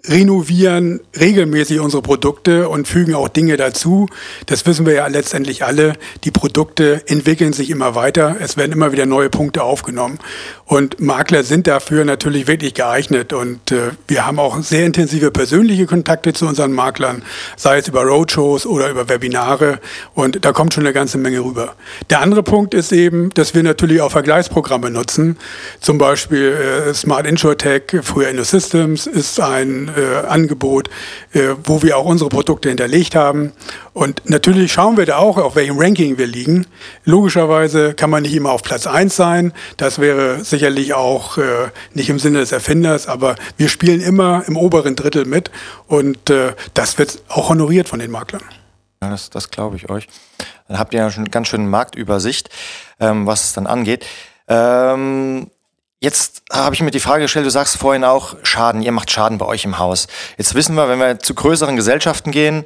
renovieren 0.09 1.01
regelmäßig 1.19 1.81
unsere 1.81 2.03
Produkte 2.03 2.69
und 2.69 2.89
fügen 2.89 3.15
auch 3.15 3.29
Dinge 3.29 3.57
dazu. 3.57 4.09
Das 4.47 4.67
wissen 4.67 4.87
wir 4.87 4.95
ja 4.95 5.07
letztendlich 5.07 5.65
alle. 5.65 5.95
Die 6.25 6.31
Produkte 6.31 7.03
entwickeln 7.07 7.53
sich 7.53 7.71
immer 7.71 7.95
weiter. 7.95 8.37
Es 8.41 8.57
werden 8.57 8.73
immer 8.73 8.93
wieder 8.93 9.07
neue 9.07 9.31
Punkte 9.31 9.63
aufgenommen. 9.63 10.19
Und 10.65 11.01
Makler 11.01 11.45
sind 11.45 11.67
dafür 11.67 12.05
natürlich 12.05 12.47
wirklich 12.47 12.75
geeignet. 12.75 13.33
Und 13.33 13.73
äh, 13.73 13.91
wir 14.07 14.27
haben 14.27 14.39
auch 14.39 14.61
sehr 14.63 14.87
intensive 14.87 15.31
persönliche 15.31 15.87
Kontakte 15.87 16.33
zu 16.33 16.47
unseren 16.47 16.73
Maklern, 16.73 17.23
sei 17.57 17.79
es 17.79 17.89
über 17.89 18.03
Roadshows 18.03 18.67
oder 18.67 18.91
über 18.91 19.09
Webinare. 19.09 19.81
Und 20.15 20.45
da 20.45 20.53
kommt 20.53 20.75
schon 20.75 20.85
eine 20.85 20.93
ganze 20.93 21.19
Menge 21.19 21.41
rüber. 21.41 21.75
Der 22.11 22.21
andere 22.21 22.43
Punkt 22.43 22.75
ist 22.75 22.93
eben, 22.93 23.31
dass 23.31 23.55
wir 23.55 23.63
natürlich 23.63 24.01
auch 24.01 24.11
Vergleichsprogramme 24.11 24.91
nutzen. 24.91 25.39
Zum 25.81 25.99
Beispiel 25.99 26.57
äh, 26.89 26.95
Smart 26.95 27.27
InsurTech, 27.27 27.83
früher 28.03 28.29
InnoSystems, 28.29 29.07
ist 29.07 29.41
ein 29.41 29.91
Äh, 29.99 31.39
äh, 31.39 31.57
wo 31.65 31.83
wir 31.83 31.97
auch 31.97 32.05
unsere 32.05 32.31
Produkte 32.31 32.69
hinterlegt 32.69 33.15
haben. 33.15 33.53
Und 33.93 34.23
natürlich 34.31 34.73
schauen 34.73 34.97
wir 34.97 35.07
da 35.07 35.19
auch, 35.19 35.37
auf 35.37 35.57
welchem 35.57 35.79
Ranking 35.79 36.19
wir 36.19 36.27
liegen. 36.27 36.67
Logischerweise 37.05 37.95
kann 37.95 38.11
man 38.11 38.23
nicht 38.23 38.35
immer 38.35 38.53
auf 38.53 38.63
Platz 38.63 38.87
eins 38.87 39.17
sein. 39.17 39.53
Das 39.77 39.99
wäre 39.99 40.45
sicherlich 40.45 40.95
auch 40.95 41.39
äh, 41.39 41.69
nicht 41.95 42.11
im 42.11 42.19
Sinne 42.19 42.39
des 42.39 42.53
Erfinders, 42.53 43.09
aber 43.09 43.35
wir 43.57 43.69
spielen 43.69 44.01
immer 44.01 44.45
im 44.47 44.57
oberen 44.57 44.95
Drittel 44.95 45.25
mit 45.25 45.51
und 45.87 46.31
äh, 46.31 46.53
das 46.75 46.99
wird 46.99 47.23
auch 47.29 47.49
honoriert 47.49 47.89
von 47.89 47.99
den 47.99 48.11
Maklern. 48.11 48.43
Ja, 49.03 49.11
das, 49.11 49.31
das 49.31 49.51
glaube 49.51 49.77
ich 49.77 49.91
euch. 49.91 50.07
Dann 50.69 50.79
habt 50.79 50.95
ihr 50.95 51.01
ja 51.01 51.11
schon 51.11 51.31
ganz 51.31 51.49
schöne 51.49 51.65
Marktübersicht, 51.65 52.51
ähm, 53.01 53.27
was 53.27 53.45
es 53.45 53.53
dann 53.53 53.67
angeht. 53.67 54.07
Ähm, 54.49 55.51
Jetzt 56.01 56.43
habe 56.53 56.77
ich 56.77 56.81
mir 56.81 56.93
die 56.93 57.01
Frage 57.01 57.23
gestellt, 57.23 57.45
du 57.45 57.51
sagst 57.51 57.77
vorhin 57.77 58.05
auch 58.05 58.37
Schaden, 58.45 58.83
ihr 58.83 58.93
macht 58.93 59.11
Schaden 59.11 59.37
bei 59.37 59.47
euch 59.47 59.65
im 59.65 59.81
Haus. 59.81 60.07
Jetzt 60.37 60.55
wissen 60.55 60.77
wir, 60.77 60.89
wenn 60.89 61.01
wir 61.01 61.19
zu 61.19 61.35
größeren 61.35 61.75
Gesellschaften 61.75 62.31
gehen, 62.31 62.65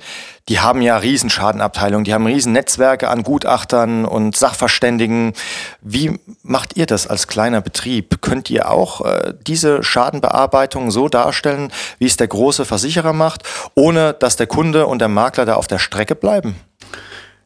die 0.50 0.60
haben 0.60 0.82
ja 0.82 0.98
riesen 0.98 1.30
Schadenabteilungen, 1.30 2.04
die 2.04 2.12
haben 2.12 2.26
riesen 2.26 2.52
Netzwerke 2.52 3.08
an 3.08 3.22
Gutachtern 3.22 4.04
und 4.04 4.36
Sachverständigen. 4.36 5.32
Wie 5.80 6.20
macht 6.42 6.76
ihr 6.76 6.84
das 6.84 7.06
als 7.06 7.26
kleiner 7.26 7.62
Betrieb? 7.62 8.20
Könnt 8.20 8.50
ihr 8.50 8.70
auch 8.70 9.00
äh, 9.00 9.32
diese 9.46 9.82
Schadenbearbeitung 9.82 10.90
so 10.90 11.08
darstellen, 11.08 11.72
wie 11.98 12.06
es 12.06 12.18
der 12.18 12.28
große 12.28 12.66
Versicherer 12.66 13.14
macht, 13.14 13.44
ohne 13.74 14.12
dass 14.12 14.36
der 14.36 14.46
Kunde 14.46 14.86
und 14.86 14.98
der 14.98 15.08
Makler 15.08 15.46
da 15.46 15.54
auf 15.54 15.68
der 15.68 15.78
Strecke 15.78 16.14
bleiben? 16.14 16.56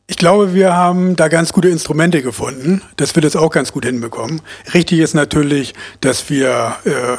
Ich 0.09 0.17
glaube, 0.17 0.55
wir 0.55 0.75
haben 0.75 1.17
da 1.17 1.27
ganz 1.27 1.53
gute 1.53 1.69
Instrumente 1.69 2.23
gefunden, 2.23 2.81
dass 2.97 3.17
wir 3.17 3.23
das 3.23 3.35
auch 3.35 3.51
ganz 3.51 3.73
gut 3.73 3.85
hinbekommen. 3.85 4.41
Richtig 4.73 5.01
ist 5.01 5.15
natürlich, 5.15 5.75
dass 6.01 6.31
wir 6.31 6.77
äh, 6.85 7.17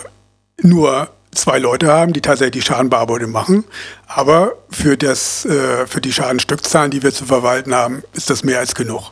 nur 0.65 1.09
zwei 1.33 1.59
Leute 1.59 1.87
haben, 1.87 2.13
die 2.13 2.21
tatsächlich 2.21 2.63
die 2.63 2.67
Schadenbearbeitung 2.67 3.31
machen. 3.31 3.65
Aber 4.07 4.53
für, 4.69 4.95
das, 4.95 5.45
äh, 5.45 5.85
für 5.85 5.99
die 5.99 6.13
Schadenstückzahlen, 6.13 6.89
die 6.89 7.03
wir 7.03 7.13
zu 7.13 7.25
verwalten 7.25 7.75
haben, 7.75 8.03
ist 8.13 8.29
das 8.29 8.45
mehr 8.45 8.59
als 8.59 8.73
genug. 8.73 9.11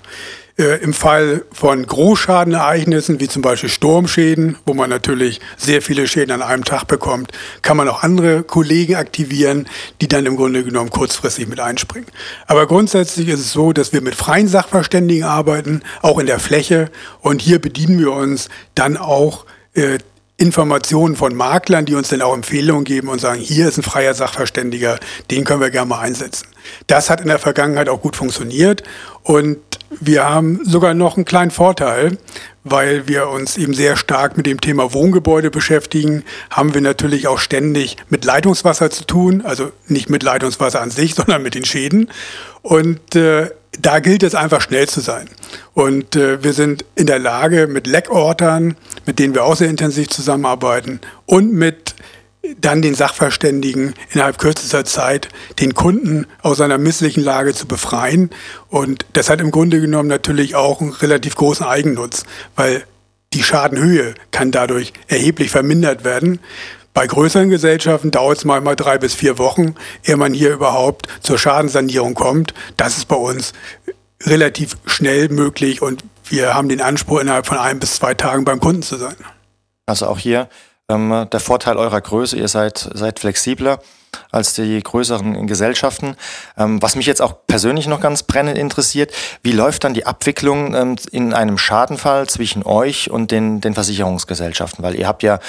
Äh, 0.57 0.81
Im 0.81 0.93
Fall 0.93 1.43
von 1.51 1.85
Großschadenereignissen, 1.85 3.19
wie 3.19 3.27
zum 3.27 3.41
Beispiel 3.41 3.69
Sturmschäden, 3.69 4.55
wo 4.65 4.74
man 4.74 4.89
natürlich 4.89 5.41
sehr 5.57 5.81
viele 5.81 6.07
Schäden 6.07 6.31
an 6.31 6.41
einem 6.41 6.63
Tag 6.63 6.85
bekommt, 6.85 7.33
kann 7.62 7.75
man 7.75 7.89
auch 7.89 8.03
andere 8.03 8.43
Kollegen 8.43 8.95
aktivieren, 8.95 9.67
die 10.00 10.07
dann 10.07 10.25
im 10.25 10.38
Grunde 10.38 10.63
genommen 10.63 10.91
kurzfristig 10.91 11.50
mit 11.50 11.59
einspringen. 11.59 12.07
Aber 12.47 12.67
grundsätzlich 12.67 13.27
ist 13.27 13.41
es 13.41 13.51
so, 13.51 13.74
dass 13.74 13.91
wir 13.91 14.00
mit 14.00 14.15
freien 14.15 14.47
Sachverständigen 14.47 15.25
arbeiten, 15.25 15.81
auch 16.01 16.19
in 16.19 16.25
der 16.25 16.39
Fläche. 16.39 16.89
Und 17.19 17.41
hier 17.41 17.59
bedienen 17.59 18.00
wir 18.00 18.13
uns 18.13 18.47
dann 18.75 18.95
auch 18.95 19.45
äh, 19.74 19.97
Informationen 20.38 21.17
von 21.17 21.35
Maklern, 21.35 21.85
die 21.85 21.95
uns 21.95 22.07
dann 22.07 22.21
auch 22.21 22.33
Empfehlungen 22.33 22.85
geben 22.85 23.09
und 23.09 23.19
sagen, 23.19 23.41
hier 23.41 23.67
ist 23.67 23.77
ein 23.77 23.83
freier 23.83 24.13
Sachverständiger, 24.13 25.00
den 25.31 25.43
können 25.43 25.59
wir 25.59 25.69
gerne 25.69 25.89
mal 25.89 26.00
einsetzen. 26.00 26.47
Das 26.88 27.10
hat 27.10 27.22
in 27.22 27.27
der 27.27 27.39
Vergangenheit 27.39 27.89
auch 27.89 28.01
gut 28.01 28.15
funktioniert 28.15 28.84
und 29.24 29.57
wir 30.00 30.27
haben 30.27 30.60
sogar 30.65 30.93
noch 30.93 31.15
einen 31.15 31.25
kleinen 31.25 31.51
Vorteil, 31.51 32.17
weil 32.63 33.07
wir 33.07 33.29
uns 33.29 33.57
eben 33.57 33.74
sehr 33.74 33.95
stark 33.95 34.38
mit 34.38 34.45
dem 34.45 34.60
Thema 34.60 34.93
Wohngebäude 34.93 35.51
beschäftigen, 35.51 36.24
haben 36.50 36.74
wir 36.74 36.81
natürlich 36.81 37.27
auch 37.27 37.38
ständig 37.38 37.98
mit 38.10 38.25
Leitungswasser 38.25 38.89
zu 38.89 39.05
tun, 39.05 39.43
also 39.45 39.72
nicht 39.88 40.10
mit 40.10 40.24
Leitungswasser 40.24 40.81
an 40.81 40.91
sich, 40.91 41.15
sondern 41.15 41.43
mit 41.43 41.55
den 41.55 41.65
Schäden. 41.65 42.10
Und 42.62 43.15
äh, 43.15 43.51
da 43.79 44.00
gilt 44.00 44.24
es 44.24 44.36
einfach 44.36 44.62
schnell 44.62 44.88
zu 44.88 45.01
sein. 45.01 45.29
Und 45.74 46.15
äh, 46.15 46.43
wir 46.43 46.53
sind 46.53 46.86
in 46.95 47.07
der 47.07 47.19
Lage, 47.19 47.67
mit 47.67 47.88
Leckortern, 47.88 48.75
mit 49.05 49.19
denen 49.19 49.36
wir 49.36 49.43
auch 49.43 49.55
sehr 49.55 49.69
intensiv 49.69 50.10
zusammenarbeiten, 50.10 51.01
und 51.25 51.53
mit 51.53 51.95
dann 52.59 52.81
den 52.81 52.95
Sachverständigen 52.95 53.93
innerhalb 54.11 54.37
kürzester 54.37 54.85
Zeit 54.85 55.29
den 55.59 55.73
Kunden 55.73 56.27
aus 56.41 56.57
seiner 56.57 56.77
misslichen 56.77 57.23
Lage 57.23 57.53
zu 57.53 57.67
befreien. 57.67 58.29
Und 58.69 59.05
das 59.13 59.29
hat 59.29 59.41
im 59.41 59.51
Grunde 59.51 59.81
genommen 59.81 60.09
natürlich 60.09 60.55
auch 60.55 60.81
einen 60.81 60.91
relativ 60.91 61.35
großen 61.35 61.65
Eigennutz, 61.65 62.23
weil 62.55 62.83
die 63.33 63.43
Schadenhöhe 63.43 64.15
kann 64.31 64.51
dadurch 64.51 64.93
erheblich 65.07 65.51
vermindert 65.51 66.03
werden. 66.03 66.39
Bei 66.93 67.07
größeren 67.07 67.49
Gesellschaften 67.49 68.11
dauert 68.11 68.37
es 68.37 68.45
manchmal 68.45 68.77
drei 68.77 68.97
bis 68.97 69.13
vier 69.13 69.37
Wochen, 69.37 69.75
ehe 70.05 70.15
man 70.15 70.33
hier 70.33 70.53
überhaupt 70.53 71.07
zur 71.21 71.37
Schadensanierung 71.37 72.13
kommt. 72.13 72.53
Das 72.77 72.97
ist 72.97 73.09
bei 73.09 73.17
uns 73.17 73.51
relativ 74.23 74.77
schnell 74.85 75.27
möglich 75.27 75.81
und 75.81 76.05
wir 76.29 76.53
haben 76.53 76.69
den 76.69 76.81
Anspruch, 76.81 77.19
innerhalb 77.19 77.45
von 77.45 77.57
ein 77.57 77.79
bis 77.79 77.95
zwei 77.95 78.13
Tagen 78.13 78.45
beim 78.45 78.59
Kunden 78.59 78.81
zu 78.81 78.95
sein. 78.95 79.15
Also 79.85 80.07
auch 80.07 80.17
hier 80.17 80.49
ähm, 80.89 81.27
der 81.32 81.39
Vorteil 81.39 81.77
eurer 81.77 82.01
Größe, 82.01 82.38
ihr 82.38 82.48
seid, 82.48 82.89
seid 82.94 83.20
flexibler 83.20 83.80
als 84.32 84.54
die 84.54 84.82
größeren 84.82 85.48
Gesellschaften. 85.48 86.15
Ähm, 86.58 86.82
was 86.82 86.96
mich 86.96 87.06
jetzt 87.06 87.22
auch 87.22 87.36
persönlich 87.48 87.88
noch 87.88 88.00
ganz 88.00 88.24
brennend 88.24 88.58
interessiert, 88.58 89.13
wie 89.44 89.51
läuft 89.51 89.84
dann 89.84 89.94
die 89.94 90.06
Abwicklung 90.06 90.74
ähm, 90.74 90.96
in 91.12 91.34
einem 91.34 91.58
Schadenfall 91.58 92.27
zwischen 92.27 92.63
euch 92.63 93.10
und 93.10 93.32
den, 93.32 93.62
den 93.62 93.74
Versicherungsgesellschaften? 93.74 94.84
Weil 94.84 94.96
ihr 94.96 95.08
habt 95.08 95.24
ja 95.24 95.39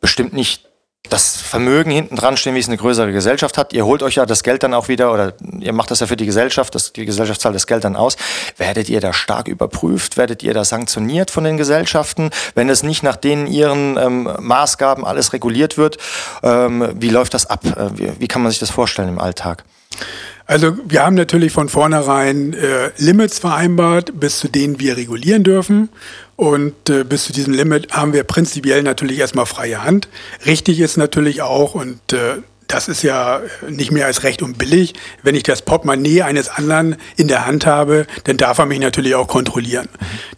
bestimmt 0.00 0.32
nicht 0.32 0.65
das 1.08 1.36
Vermögen 1.36 1.90
hinten 1.90 2.16
dran 2.16 2.36
stehen, 2.36 2.54
wie 2.54 2.58
es 2.58 2.68
eine 2.68 2.76
größere 2.76 3.12
Gesellschaft 3.12 3.58
hat. 3.58 3.72
Ihr 3.72 3.84
holt 3.84 4.02
euch 4.02 4.16
ja 4.16 4.26
das 4.26 4.42
Geld 4.42 4.62
dann 4.62 4.74
auch 4.74 4.88
wieder 4.88 5.12
oder 5.12 5.34
ihr 5.60 5.72
macht 5.72 5.90
das 5.90 6.00
ja 6.00 6.06
für 6.06 6.16
die 6.16 6.26
Gesellschaft, 6.26 6.74
das, 6.74 6.92
die 6.92 7.04
Gesellschaft 7.04 7.40
zahlt 7.40 7.54
das 7.54 7.66
Geld 7.66 7.84
dann 7.84 7.96
aus. 7.96 8.16
Werdet 8.56 8.88
ihr 8.88 9.00
da 9.00 9.12
stark 9.12 9.48
überprüft? 9.48 10.16
Werdet 10.16 10.42
ihr 10.42 10.54
da 10.54 10.64
sanktioniert 10.64 11.30
von 11.30 11.44
den 11.44 11.56
Gesellschaften, 11.56 12.30
wenn 12.54 12.68
es 12.68 12.82
nicht 12.82 13.02
nach 13.02 13.16
denen 13.16 13.46
ihren 13.46 13.96
ähm, 13.96 14.28
Maßgaben 14.40 15.04
alles 15.04 15.32
reguliert 15.32 15.78
wird? 15.78 15.98
Ähm, 16.42 16.88
wie 16.94 17.10
läuft 17.10 17.34
das 17.34 17.46
ab? 17.46 17.64
Äh, 17.64 17.98
wie, 17.98 18.12
wie 18.18 18.28
kann 18.28 18.42
man 18.42 18.50
sich 18.50 18.60
das 18.60 18.70
vorstellen 18.70 19.08
im 19.08 19.18
Alltag? 19.18 19.64
Also 20.48 20.76
wir 20.84 21.04
haben 21.04 21.16
natürlich 21.16 21.52
von 21.52 21.68
vornherein 21.68 22.54
äh, 22.54 22.90
Limits 22.98 23.40
vereinbart, 23.40 24.20
bis 24.20 24.38
zu 24.38 24.48
denen 24.48 24.78
wir 24.78 24.96
regulieren 24.96 25.42
dürfen. 25.42 25.88
Und 26.36 26.90
äh, 26.90 27.04
bis 27.04 27.24
zu 27.24 27.32
diesem 27.32 27.54
Limit 27.54 27.92
haben 27.92 28.12
wir 28.12 28.22
prinzipiell 28.22 28.82
natürlich 28.82 29.18
erstmal 29.18 29.46
freie 29.46 29.82
Hand. 29.82 30.08
Richtig 30.44 30.80
ist 30.80 30.98
natürlich 30.98 31.40
auch, 31.42 31.74
und 31.74 32.12
äh, 32.12 32.42
das 32.68 32.88
ist 32.88 33.02
ja 33.02 33.40
nicht 33.68 33.92
mehr 33.92 34.06
als 34.06 34.22
recht 34.22 34.42
und 34.42 34.58
billig. 34.58 34.94
Wenn 35.22 35.34
ich 35.34 35.44
das 35.44 35.62
Portemonnaie 35.62 36.22
eines 36.22 36.48
anderen 36.48 36.96
in 37.16 37.28
der 37.28 37.46
Hand 37.46 37.64
habe, 37.64 38.06
dann 38.24 38.36
darf 38.36 38.58
er 38.58 38.66
mich 38.66 38.80
natürlich 38.80 39.14
auch 39.14 39.28
kontrollieren. 39.28 39.88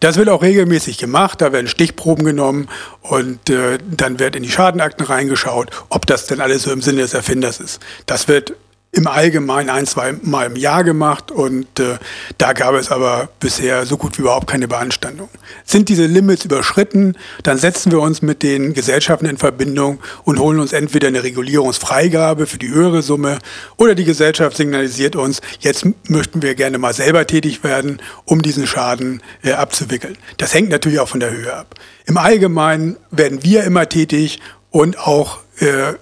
Das 0.01 0.17
wird 0.17 0.29
auch 0.29 0.43
regelmäßig 0.43 0.99
gemacht. 0.99 1.41
Da 1.41 1.53
werden 1.53 1.69
Stichproben 1.69 2.25
genommen 2.25 2.69
und 3.01 3.51
äh, 3.51 3.79
dann 3.91 4.19
wird 4.19 4.37
in 4.37 4.43
die 4.43 4.51
Schadenakten 4.51 5.07
reingeschaut, 5.07 5.71
ob 5.89 6.07
das 6.07 6.27
denn 6.27 6.41
alles 6.41 6.63
so 6.63 6.73
im 6.73 6.83
Sinne 6.83 7.03
des 7.03 7.15
Erfinders 7.15 7.61
ist. 7.61 7.81
Das 8.07 8.29
wird 8.29 8.55
im 8.91 9.07
Allgemeinen 9.07 9.69
ein, 9.69 9.87
zwei 9.87 10.15
Mal 10.23 10.47
im 10.47 10.57
Jahr 10.57 10.83
gemacht 10.83 11.31
und 11.31 11.79
äh, 11.79 11.99
da 12.39 12.55
gab 12.55 12.75
es 12.75 12.91
aber 12.91 13.29
bisher 13.39 13.85
so 13.85 13.99
gut 13.99 14.17
wie 14.17 14.23
überhaupt 14.23 14.47
keine 14.47 14.67
Beanstandung. 14.67 15.29
Sind 15.65 15.91
diese 15.91 16.07
Limits 16.07 16.47
überschritten, 16.47 17.15
dann 17.43 17.59
setzen 17.59 17.93
wir 17.93 18.01
uns 18.01 18.23
mit 18.23 18.43
den 18.43 18.73
Gesellschaften 18.73 19.27
in 19.27 19.37
Verbindung 19.37 20.01
und 20.25 20.39
holen 20.39 20.59
uns 20.59 20.73
entweder 20.73 21.09
eine 21.09 21.23
Regulierungsfreigabe 21.23 22.47
für 22.47 22.57
die 22.57 22.71
höhere 22.71 23.03
Summe 23.03 23.39
oder 23.77 23.95
die 23.95 24.05
Gesellschaft 24.05 24.57
signalisiert 24.57 25.17
uns, 25.17 25.43
jetzt 25.61 25.87
möchten 26.09 26.41
wir 26.41 26.55
gerne 26.55 26.79
mal 26.79 26.95
selber 26.95 27.27
tätig 27.27 27.63
werden, 27.63 28.01
um 28.25 28.41
diesen 28.41 28.67
Schaden 28.67 29.23
äh, 29.43 29.53
abzuwickeln. 29.53 30.17
Das 30.39 30.55
hängt 30.55 30.71
natürlich 30.71 31.01
auch 31.01 31.09
von 31.09 31.21
der 31.21 31.31
Höhe 31.31 31.55
ab. 31.55 31.75
Im 32.07 32.17
Allgemeinen 32.17 32.97
werden 33.11 33.43
wir 33.43 33.65
immer 33.65 33.87
tätig 33.87 34.41
und 34.71 34.99
auch 34.99 35.41
äh, 35.59 35.93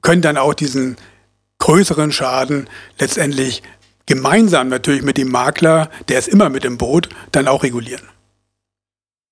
können 0.00 0.22
dann 0.22 0.36
auch 0.36 0.54
diesen 0.54 0.96
größeren 1.58 2.12
Schaden 2.12 2.68
letztendlich 2.98 3.62
gemeinsam 4.06 4.68
natürlich 4.68 5.02
mit 5.02 5.16
dem 5.16 5.30
Makler, 5.30 5.90
der 6.08 6.18
ist 6.18 6.28
immer 6.28 6.48
mit 6.48 6.64
im 6.64 6.78
Boot, 6.78 7.08
dann 7.32 7.48
auch 7.48 7.62
regulieren. 7.62 8.08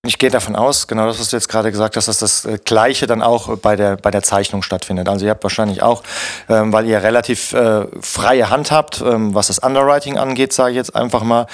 Ich 0.06 0.18
gehe 0.18 0.28
davon 0.28 0.54
aus, 0.54 0.86
genau 0.86 1.06
das, 1.06 1.18
was 1.18 1.30
du 1.30 1.36
jetzt 1.36 1.48
gerade 1.48 1.70
gesagt 1.70 1.96
hast, 1.96 2.08
dass 2.08 2.18
das 2.18 2.44
äh, 2.44 2.58
Gleiche 2.62 3.06
dann 3.06 3.22
auch 3.22 3.56
bei 3.56 3.74
der, 3.74 3.96
bei 3.96 4.10
der 4.10 4.22
Zeichnung 4.22 4.62
stattfindet. 4.62 5.08
Also 5.08 5.24
ihr 5.24 5.30
habt 5.30 5.42
wahrscheinlich 5.42 5.82
auch, 5.82 6.02
ähm, 6.50 6.74
weil 6.74 6.86
ihr 6.86 7.02
relativ 7.02 7.54
äh, 7.54 7.86
freie 8.02 8.50
Hand 8.50 8.70
habt, 8.70 9.00
ähm, 9.00 9.34
was 9.34 9.46
das 9.46 9.60
Underwriting 9.60 10.18
angeht, 10.18 10.52
sage 10.52 10.72
ich 10.72 10.76
jetzt 10.76 10.94
einfach 10.94 11.22
mal, 11.22 11.46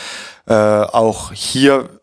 äh, 0.49 0.55
auch 0.55 1.31
hier 1.33 2.00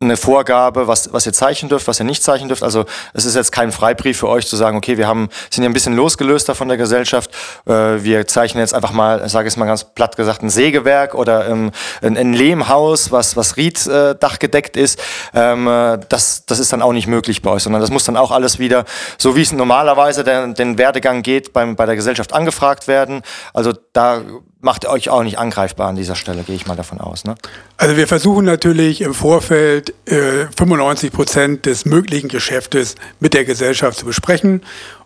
eine 0.00 0.16
Vorgabe, 0.16 0.86
was, 0.86 1.12
was 1.12 1.26
ihr 1.26 1.32
zeichnen 1.32 1.68
dürft, 1.68 1.88
was 1.88 1.98
ihr 1.98 2.04
nicht 2.04 2.22
zeichnen 2.22 2.46
dürft. 2.46 2.62
Also 2.62 2.84
es 3.14 3.24
ist 3.24 3.34
jetzt 3.34 3.50
kein 3.50 3.72
Freibrief 3.72 4.18
für 4.18 4.28
euch 4.28 4.46
zu 4.46 4.54
sagen, 4.54 4.76
okay, 4.76 4.96
wir 4.96 5.08
haben, 5.08 5.28
sind 5.50 5.64
ja 5.64 5.68
ein 5.68 5.72
bisschen 5.72 5.96
losgelöster 5.96 6.54
von 6.54 6.68
der 6.68 6.76
Gesellschaft. 6.76 7.32
Äh, 7.66 8.04
wir 8.04 8.28
zeichnen 8.28 8.60
jetzt 8.60 8.74
einfach 8.74 8.92
mal, 8.92 9.24
ich 9.26 9.32
sage 9.32 9.48
es 9.48 9.56
mal 9.56 9.66
ganz 9.66 9.82
platt 9.82 10.16
gesagt, 10.16 10.44
ein 10.44 10.50
Sägewerk 10.50 11.16
oder 11.16 11.48
ähm, 11.48 11.72
ein, 12.00 12.16
ein 12.16 12.32
Lehmhaus, 12.32 13.10
was, 13.10 13.36
was 13.36 13.56
Rieddachgedeckt 13.56 14.76
äh, 14.76 14.82
ist. 14.82 15.00
Ähm, 15.34 15.66
äh, 15.66 15.98
das, 16.08 16.46
das 16.46 16.60
ist 16.60 16.72
dann 16.72 16.80
auch 16.80 16.92
nicht 16.92 17.08
möglich 17.08 17.42
bei 17.42 17.50
euch, 17.50 17.64
sondern 17.64 17.80
das 17.80 17.90
muss 17.90 18.04
dann 18.04 18.16
auch 18.16 18.30
alles 18.30 18.60
wieder, 18.60 18.84
so 19.18 19.34
wie 19.34 19.42
es 19.42 19.50
normalerweise 19.50 20.22
der, 20.22 20.46
den 20.46 20.78
Werdegang 20.78 21.22
geht, 21.22 21.52
beim, 21.52 21.74
bei 21.74 21.86
der 21.86 21.96
Gesellschaft 21.96 22.32
angefragt 22.32 22.86
werden. 22.86 23.22
Also 23.52 23.72
da 23.92 24.22
macht 24.60 24.86
euch 24.86 25.08
auch 25.08 25.22
nicht 25.22 25.38
angreifbar 25.38 25.88
an 25.88 25.96
dieser 25.96 26.14
Stelle, 26.14 26.42
gehe 26.42 26.56
ich 26.56 26.66
mal 26.66 26.76
davon 26.76 27.00
aus. 27.00 27.24
Ne? 27.24 27.36
Also 27.76 27.96
wir 27.96 28.08
versuchen 28.08 28.44
natürlich 28.44 29.00
im 29.00 29.14
Vorfeld 29.14 29.94
äh, 30.06 30.46
95 30.56 31.12
Prozent 31.12 31.66
des 31.66 31.84
möglichen 31.84 32.28
Geschäftes 32.28 32.96
mit 33.20 33.34
der 33.34 33.44
Gesellschaft 33.44 33.98
zu 33.98 34.04
besprechen. 34.04 34.62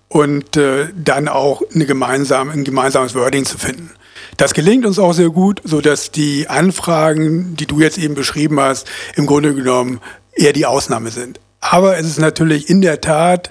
und 0.08 0.58
äh, 0.58 0.88
dann 0.94 1.26
auch 1.26 1.62
eine 1.74 1.86
gemeinsame, 1.86 2.52
ein 2.52 2.64
gemeinsames 2.64 3.14
Wording 3.14 3.46
zu 3.46 3.56
finden. 3.56 3.90
Das 4.36 4.52
gelingt 4.52 4.84
uns 4.84 4.98
auch 4.98 5.14
sehr 5.14 5.30
gut, 5.30 5.62
so 5.64 5.80
dass 5.80 6.10
die 6.10 6.48
Anfragen, 6.48 7.56
die 7.56 7.66
du 7.66 7.80
jetzt 7.80 7.96
eben 7.96 8.14
beschrieben 8.14 8.60
hast, 8.60 8.86
im 9.16 9.26
Grunde 9.26 9.54
genommen 9.54 10.00
eher 10.34 10.52
die 10.52 10.66
Ausnahme 10.66 11.10
sind. 11.10 11.40
Aber 11.60 11.96
es 11.96 12.06
ist 12.06 12.18
natürlich 12.18 12.68
in 12.68 12.82
der 12.82 13.00
Tat 13.00 13.50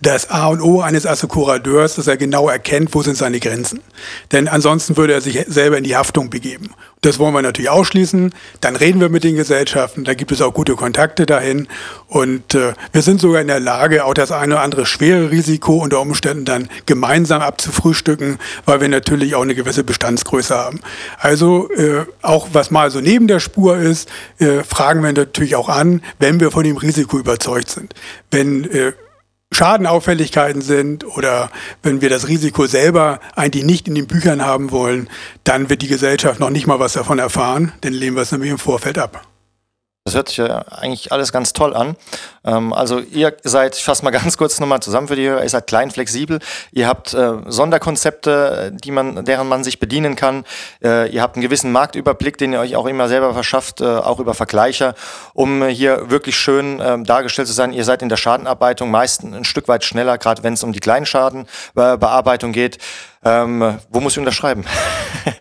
das 0.00 0.30
A 0.30 0.46
und 0.46 0.60
O 0.60 0.80
eines 0.80 1.06
Assekurateurs, 1.06 1.96
dass 1.96 2.06
er 2.06 2.16
genau 2.16 2.48
erkennt, 2.48 2.94
wo 2.94 3.02
sind 3.02 3.16
seine 3.16 3.40
Grenzen. 3.40 3.80
Denn 4.32 4.48
ansonsten 4.48 4.96
würde 4.96 5.14
er 5.14 5.20
sich 5.20 5.44
selber 5.48 5.78
in 5.78 5.84
die 5.84 5.96
Haftung 5.96 6.30
begeben. 6.30 6.70
Das 7.02 7.18
wollen 7.18 7.34
wir 7.34 7.42
natürlich 7.42 7.70
ausschließen. 7.70 8.34
Dann 8.60 8.74
reden 8.74 9.00
wir 9.00 9.08
mit 9.08 9.22
den 9.22 9.36
Gesellschaften, 9.36 10.04
da 10.04 10.14
gibt 10.14 10.32
es 10.32 10.40
auch 10.40 10.52
gute 10.52 10.74
Kontakte 10.74 11.24
dahin. 11.24 11.68
Und 12.08 12.54
äh, 12.54 12.72
wir 12.92 13.02
sind 13.02 13.20
sogar 13.20 13.40
in 13.40 13.46
der 13.46 13.60
Lage, 13.60 14.04
auch 14.04 14.14
das 14.14 14.32
eine 14.32 14.54
oder 14.54 14.62
andere 14.62 14.86
schwere 14.86 15.30
Risiko 15.30 15.76
unter 15.76 16.00
Umständen 16.00 16.44
dann 16.44 16.68
gemeinsam 16.86 17.42
abzufrühstücken, 17.42 18.38
weil 18.64 18.80
wir 18.80 18.88
natürlich 18.88 19.34
auch 19.34 19.42
eine 19.42 19.54
gewisse 19.54 19.84
Bestandsgröße 19.84 20.56
haben. 20.56 20.80
Also 21.18 21.70
äh, 21.72 22.06
auch 22.22 22.48
was 22.52 22.70
mal 22.70 22.90
so 22.90 23.00
neben 23.00 23.28
der 23.28 23.40
Spur 23.40 23.76
ist, 23.76 24.08
äh, 24.38 24.64
fragen 24.64 25.02
wir 25.02 25.12
natürlich 25.12 25.54
auch 25.54 25.68
an, 25.68 26.02
wenn 26.18 26.40
wir 26.40 26.50
von 26.50 26.64
dem 26.64 26.76
Risiko 26.76 27.18
überzeugt 27.18 27.70
sind. 27.70 27.94
Wenn 28.30 28.68
äh, 28.70 28.92
Schadenauffälligkeiten 29.56 30.60
sind 30.60 31.06
oder 31.16 31.50
wenn 31.82 32.02
wir 32.02 32.10
das 32.10 32.28
Risiko 32.28 32.66
selber 32.66 33.20
eigentlich 33.34 33.64
nicht 33.64 33.88
in 33.88 33.94
den 33.94 34.06
Büchern 34.06 34.44
haben 34.44 34.70
wollen, 34.70 35.08
dann 35.44 35.70
wird 35.70 35.80
die 35.80 35.88
Gesellschaft 35.88 36.40
noch 36.40 36.50
nicht 36.50 36.66
mal 36.66 36.78
was 36.78 36.92
davon 36.92 37.18
erfahren, 37.18 37.72
denn 37.82 37.94
lehnen 37.94 38.16
wir 38.16 38.22
es 38.22 38.32
nämlich 38.32 38.50
im 38.50 38.58
Vorfeld 38.58 38.98
ab. 38.98 39.26
Das 40.04 40.14
hört 40.14 40.28
sich 40.28 40.36
ja 40.36 40.58
eigentlich 40.68 41.10
alles 41.10 41.32
ganz 41.32 41.54
toll 41.54 41.74
an. 41.74 41.96
Ähm, 42.46 42.72
also 42.72 43.00
ihr 43.00 43.36
seid, 43.42 43.76
ich 43.76 43.84
fasse 43.84 44.04
mal 44.04 44.10
ganz 44.12 44.38
kurz 44.38 44.58
nochmal 44.60 44.80
zusammen 44.80 45.08
für 45.08 45.16
die 45.16 45.28
Hörer, 45.28 45.42
ihr 45.42 45.48
seid 45.48 45.66
klein, 45.66 45.90
flexibel, 45.90 46.38
ihr 46.72 46.86
habt 46.86 47.12
äh, 47.12 47.32
Sonderkonzepte, 47.46 48.72
die 48.72 48.90
man, 48.90 49.24
deren 49.24 49.48
man 49.48 49.64
sich 49.64 49.80
bedienen 49.80 50.16
kann, 50.16 50.44
äh, 50.82 51.10
ihr 51.10 51.22
habt 51.22 51.36
einen 51.36 51.42
gewissen 51.42 51.72
Marktüberblick, 51.72 52.38
den 52.38 52.52
ihr 52.52 52.60
euch 52.60 52.76
auch 52.76 52.86
immer 52.86 53.08
selber 53.08 53.34
verschafft, 53.34 53.80
äh, 53.80 53.84
auch 53.84 54.20
über 54.20 54.34
Vergleicher, 54.34 54.94
um 55.34 55.64
hier 55.66 56.10
wirklich 56.10 56.36
schön 56.36 56.80
ähm, 56.82 57.04
dargestellt 57.04 57.48
zu 57.48 57.54
sein. 57.54 57.72
Ihr 57.72 57.84
seid 57.84 58.02
in 58.02 58.08
der 58.08 58.16
Schadenarbeitung 58.16 58.90
meist 58.90 59.22
ein 59.22 59.44
Stück 59.44 59.68
weit 59.68 59.84
schneller, 59.84 60.18
gerade 60.18 60.42
wenn 60.42 60.54
es 60.54 60.62
um 60.62 60.72
die 60.72 60.80
Kleinschadenbearbeitung 60.80 62.52
geht. 62.52 62.78
Ähm, 63.26 63.78
wo 63.90 63.98
muss 63.98 64.12
ich 64.12 64.20
unterschreiben? 64.20 64.64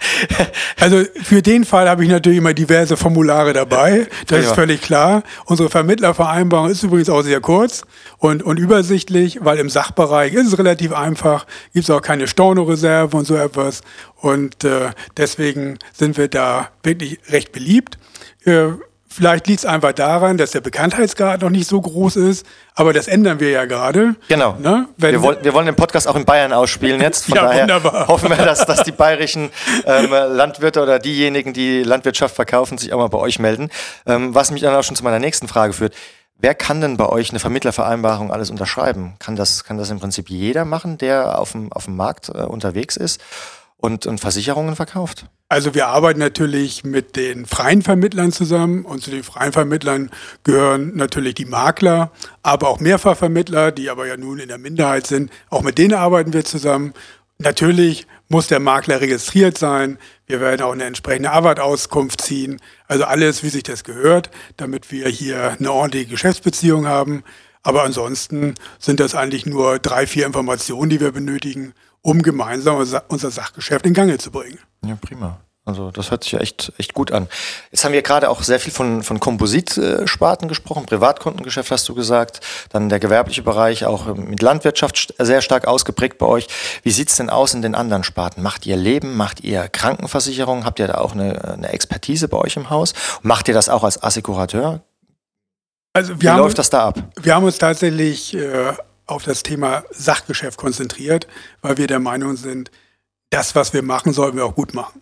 also 0.80 1.04
für 1.22 1.44
den 1.44 1.66
Fall 1.66 1.88
habe 1.88 2.04
ich 2.04 2.10
natürlich 2.10 2.40
immer 2.40 2.56
diverse 2.56 2.98
Formulare 2.98 3.54
dabei. 3.54 4.08
Das 4.26 4.44
ja. 4.44 4.50
ist 4.50 4.56
völlig 4.56 4.82
klar. 4.82 5.22
Unsere 5.46 5.70
Vermittlervereinbarung 5.70 6.72
ist 6.72 6.82
übrigens 6.82 6.95
auch 7.10 7.22
sehr 7.22 7.42
kurz 7.42 7.84
und, 8.18 8.44
und 8.44 8.58
übersichtlich, 8.58 9.40
weil 9.42 9.60
im 9.60 9.70
Sachbereich 9.70 10.34
ist 10.34 10.48
es 10.48 10.58
relativ 10.58 10.94
einfach. 10.94 11.46
Gibt 11.74 11.84
es 11.84 11.90
auch 11.90 12.02
keine 12.02 12.28
Stornoreserve 12.28 13.16
und 13.16 13.26
so 13.26 13.36
etwas. 13.36 13.82
Und 14.16 14.64
äh, 14.64 14.92
deswegen 15.18 15.78
sind 15.94 16.18
wir 16.18 16.28
da 16.28 16.70
wirklich 16.84 17.20
recht 17.30 17.52
beliebt. 17.52 17.98
Äh, 18.46 18.70
Vielleicht 19.16 19.48
liegt 19.48 19.60
es 19.60 19.66
einfach 19.66 19.94
daran, 19.94 20.36
dass 20.36 20.52
der 20.52 20.60
Bekanntheitsgrad 20.60 21.42
noch 21.42 21.50
nicht 21.50 21.70
so 21.70 21.80
groß 21.80 22.18
ist, 22.18 22.46
aber 22.74 22.92
das 22.92 23.08
ändern 23.08 23.40
wir 23.40 23.50
ja 23.50 23.64
gerade. 23.64 24.16
Genau. 24.28 24.58
Ne? 24.60 24.90
wir, 24.98 25.22
wollen, 25.22 25.38
wir 25.42 25.54
wollen 25.54 25.68
den 25.68 25.76
Podcast 25.78 26.06
auch 26.06 26.18
in 26.18 26.26
Bayern 26.26 26.52
ausspielen 26.52 27.00
jetzt. 27.00 27.28
Von 27.28 27.38
ja, 27.38 27.44
daher 27.44 27.62
wunderbar. 27.62 28.08
hoffen 28.10 28.30
wir, 28.30 28.36
dass, 28.36 28.66
dass 28.66 28.84
die 28.84 28.92
bayerischen 28.92 29.52
ähm, 29.86 30.10
Landwirte 30.10 30.84
oder 30.84 31.00
diejenigen, 31.00 31.54
die 31.54 31.84
Landwirtschaft 31.84 32.36
verkaufen, 32.36 32.78
sich 32.78 32.92
auch 32.92 32.98
mal 32.98 33.08
bei 33.08 33.20
euch 33.20 33.40
melden. 33.40 33.70
Ähm, 34.06 34.36
was 34.36 34.52
mich 34.52 34.64
dann 34.64 34.76
auch 34.76 34.84
schon 34.84 34.98
zu 34.98 35.04
meiner 35.06 35.20
nächsten 35.20 35.48
Frage 35.48 35.72
führt. 35.72 35.94
Wer 36.38 36.54
kann 36.54 36.82
denn 36.82 36.98
bei 36.98 37.08
euch 37.08 37.30
eine 37.30 37.40
Vermittlervereinbarung 37.40 38.32
alles 38.32 38.50
unterschreiben? 38.50 39.16
Kann 39.20 39.36
das, 39.36 39.64
kann 39.64 39.78
das 39.78 39.90
im 39.90 40.00
Prinzip 40.00 40.30
jeder 40.30 40.66
machen, 40.66 40.98
der 40.98 41.40
auf 41.40 41.54
dem, 41.54 41.72
auf 41.72 41.86
dem 41.86 41.96
Markt 41.96 42.30
äh, 42.30 42.44
unterwegs 42.44 42.98
ist? 42.98 43.22
und, 43.86 44.06
und 44.06 44.20
Versicherungen 44.20 44.76
verkauft? 44.76 45.28
Also 45.48 45.76
wir 45.76 45.88
arbeiten 45.88 46.20
natürlich 46.20 46.84
mit 46.84 47.16
den 47.16 47.46
freien 47.46 47.84
Vermittlern 47.84 48.32
zusammen 48.32 48.84
und 48.84 49.04
zu 49.04 49.12
den 49.12 49.24
freien 49.24 49.54
Vermittlern 49.54 50.10
gehören 50.44 50.96
natürlich 50.96 51.36
die 51.36 51.46
Makler, 51.46 52.12
aber 52.42 52.68
auch 52.68 52.80
Mehrfachvermittler, 52.80 53.72
die 53.72 53.90
aber 53.90 54.08
ja 54.08 54.18
nun 54.18 54.40
in 54.40 54.48
der 54.48 54.58
Minderheit 54.58 55.06
sind. 55.06 55.32
Auch 55.50 55.62
mit 55.62 55.78
denen 55.78 55.94
arbeiten 55.94 56.34
wir 56.34 56.44
zusammen. 56.44 56.94
Natürlich 57.38 58.08
muss 58.28 58.48
der 58.48 58.60
Makler 58.60 59.02
registriert 59.02 59.58
sein. 59.58 60.00
Wir 60.28 60.42
werden 60.42 60.62
auch 60.62 60.72
eine 60.72 60.86
entsprechende 60.86 61.32
Arbeit-Auskunft 61.32 62.22
ziehen. 62.22 62.60
Also 62.88 63.06
alles, 63.06 63.44
wie 63.44 63.50
sich 63.50 63.64
das 63.64 63.84
gehört, 63.84 64.32
damit 64.58 64.92
wir 64.92 65.08
hier 65.08 65.56
eine 65.60 65.72
ordentliche 65.72 66.08
Geschäftsbeziehung 66.08 66.88
haben. 66.88 67.24
Aber 67.64 67.84
ansonsten 67.84 68.56
sind 68.80 69.00
das 69.00 69.16
eigentlich 69.16 69.46
nur 69.46 69.80
drei, 69.80 70.08
vier 70.08 70.26
Informationen, 70.26 70.90
die 70.90 71.00
wir 71.00 71.12
benötigen 71.12 71.74
um 72.06 72.22
gemeinsam 72.22 72.78
unser 73.08 73.32
Sachgeschäft 73.32 73.84
in 73.88 73.96
Gange 73.96 74.20
zu 74.20 74.30
bringen. 74.30 74.60
Ja, 74.86 74.96
prima. 74.96 75.42
Also 75.68 75.90
das 75.90 76.12
hört 76.12 76.24
sich 76.24 76.34
ja 76.34 76.40
echt, 76.40 76.72
echt 76.78 76.94
gut 76.94 77.12
an. 77.12 77.28
Jetzt 77.72 77.84
haben 77.84 77.94
wir 77.94 78.04
gerade 78.04 78.30
auch 78.30 78.44
sehr 78.44 78.60
viel 78.60 78.72
von, 78.72 79.02
von 79.02 79.20
Kompositsparten 79.20 80.48
gesprochen, 80.48 80.86
Privatkundengeschäft 80.86 81.72
hast 81.72 81.90
du 81.90 81.96
gesagt, 81.96 82.40
dann 82.70 82.88
der 82.88 83.00
gewerbliche 83.00 83.42
Bereich 83.42 83.84
auch 83.84 84.14
mit 84.16 84.44
Landwirtschaft 84.44 85.16
sehr 85.18 85.42
stark 85.42 85.66
ausgeprägt 85.66 86.20
bei 86.20 86.28
euch. 86.28 86.48
Wie 86.84 86.92
sieht's 86.92 87.18
denn 87.18 87.32
aus 87.32 87.56
in 87.56 87.64
den 87.64 87.74
anderen 87.74 88.04
Sparten? 88.04 88.44
Macht 88.44 88.68
ihr 88.68 88.78
Leben, 88.78 89.18
macht 89.18 89.44
ihr 89.44 89.68
Krankenversicherung? 89.68 90.66
Habt 90.66 90.78
ihr 90.78 90.88
da 90.88 91.00
auch 91.00 91.14
eine, 91.14 91.44
eine 91.44 91.70
Expertise 91.70 92.28
bei 92.28 92.38
euch 92.38 92.58
im 92.58 92.70
Haus? 92.70 92.94
Macht 93.24 93.48
ihr 93.48 93.56
das 93.56 93.68
auch 93.68 93.84
als 93.84 94.02
Assekurateur? 94.02 94.84
Also 95.94 96.22
Wie 96.22 96.30
haben, 96.30 96.40
läuft 96.40 96.60
das 96.60 96.70
da 96.70 96.90
ab? 96.90 97.00
Wir 97.20 97.34
haben 97.34 97.46
uns 97.46 97.58
tatsächlich 97.58 98.36
äh, 98.36 98.74
auf 99.08 99.24
das 99.24 99.42
Thema 99.42 99.84
Sachgeschäft 99.90 100.60
konzentriert, 100.60 101.26
weil 101.62 101.78
wir 101.78 101.88
der 101.88 102.00
Meinung 102.00 102.38
sind, 102.38 102.70
das, 103.32 103.56
was 103.56 103.74
wir 103.74 103.82
machen, 103.82 104.14
sollten 104.14 104.38
wir 104.38 104.46
auch 104.46 104.54
gut 104.54 104.76
machen. 104.76 105.02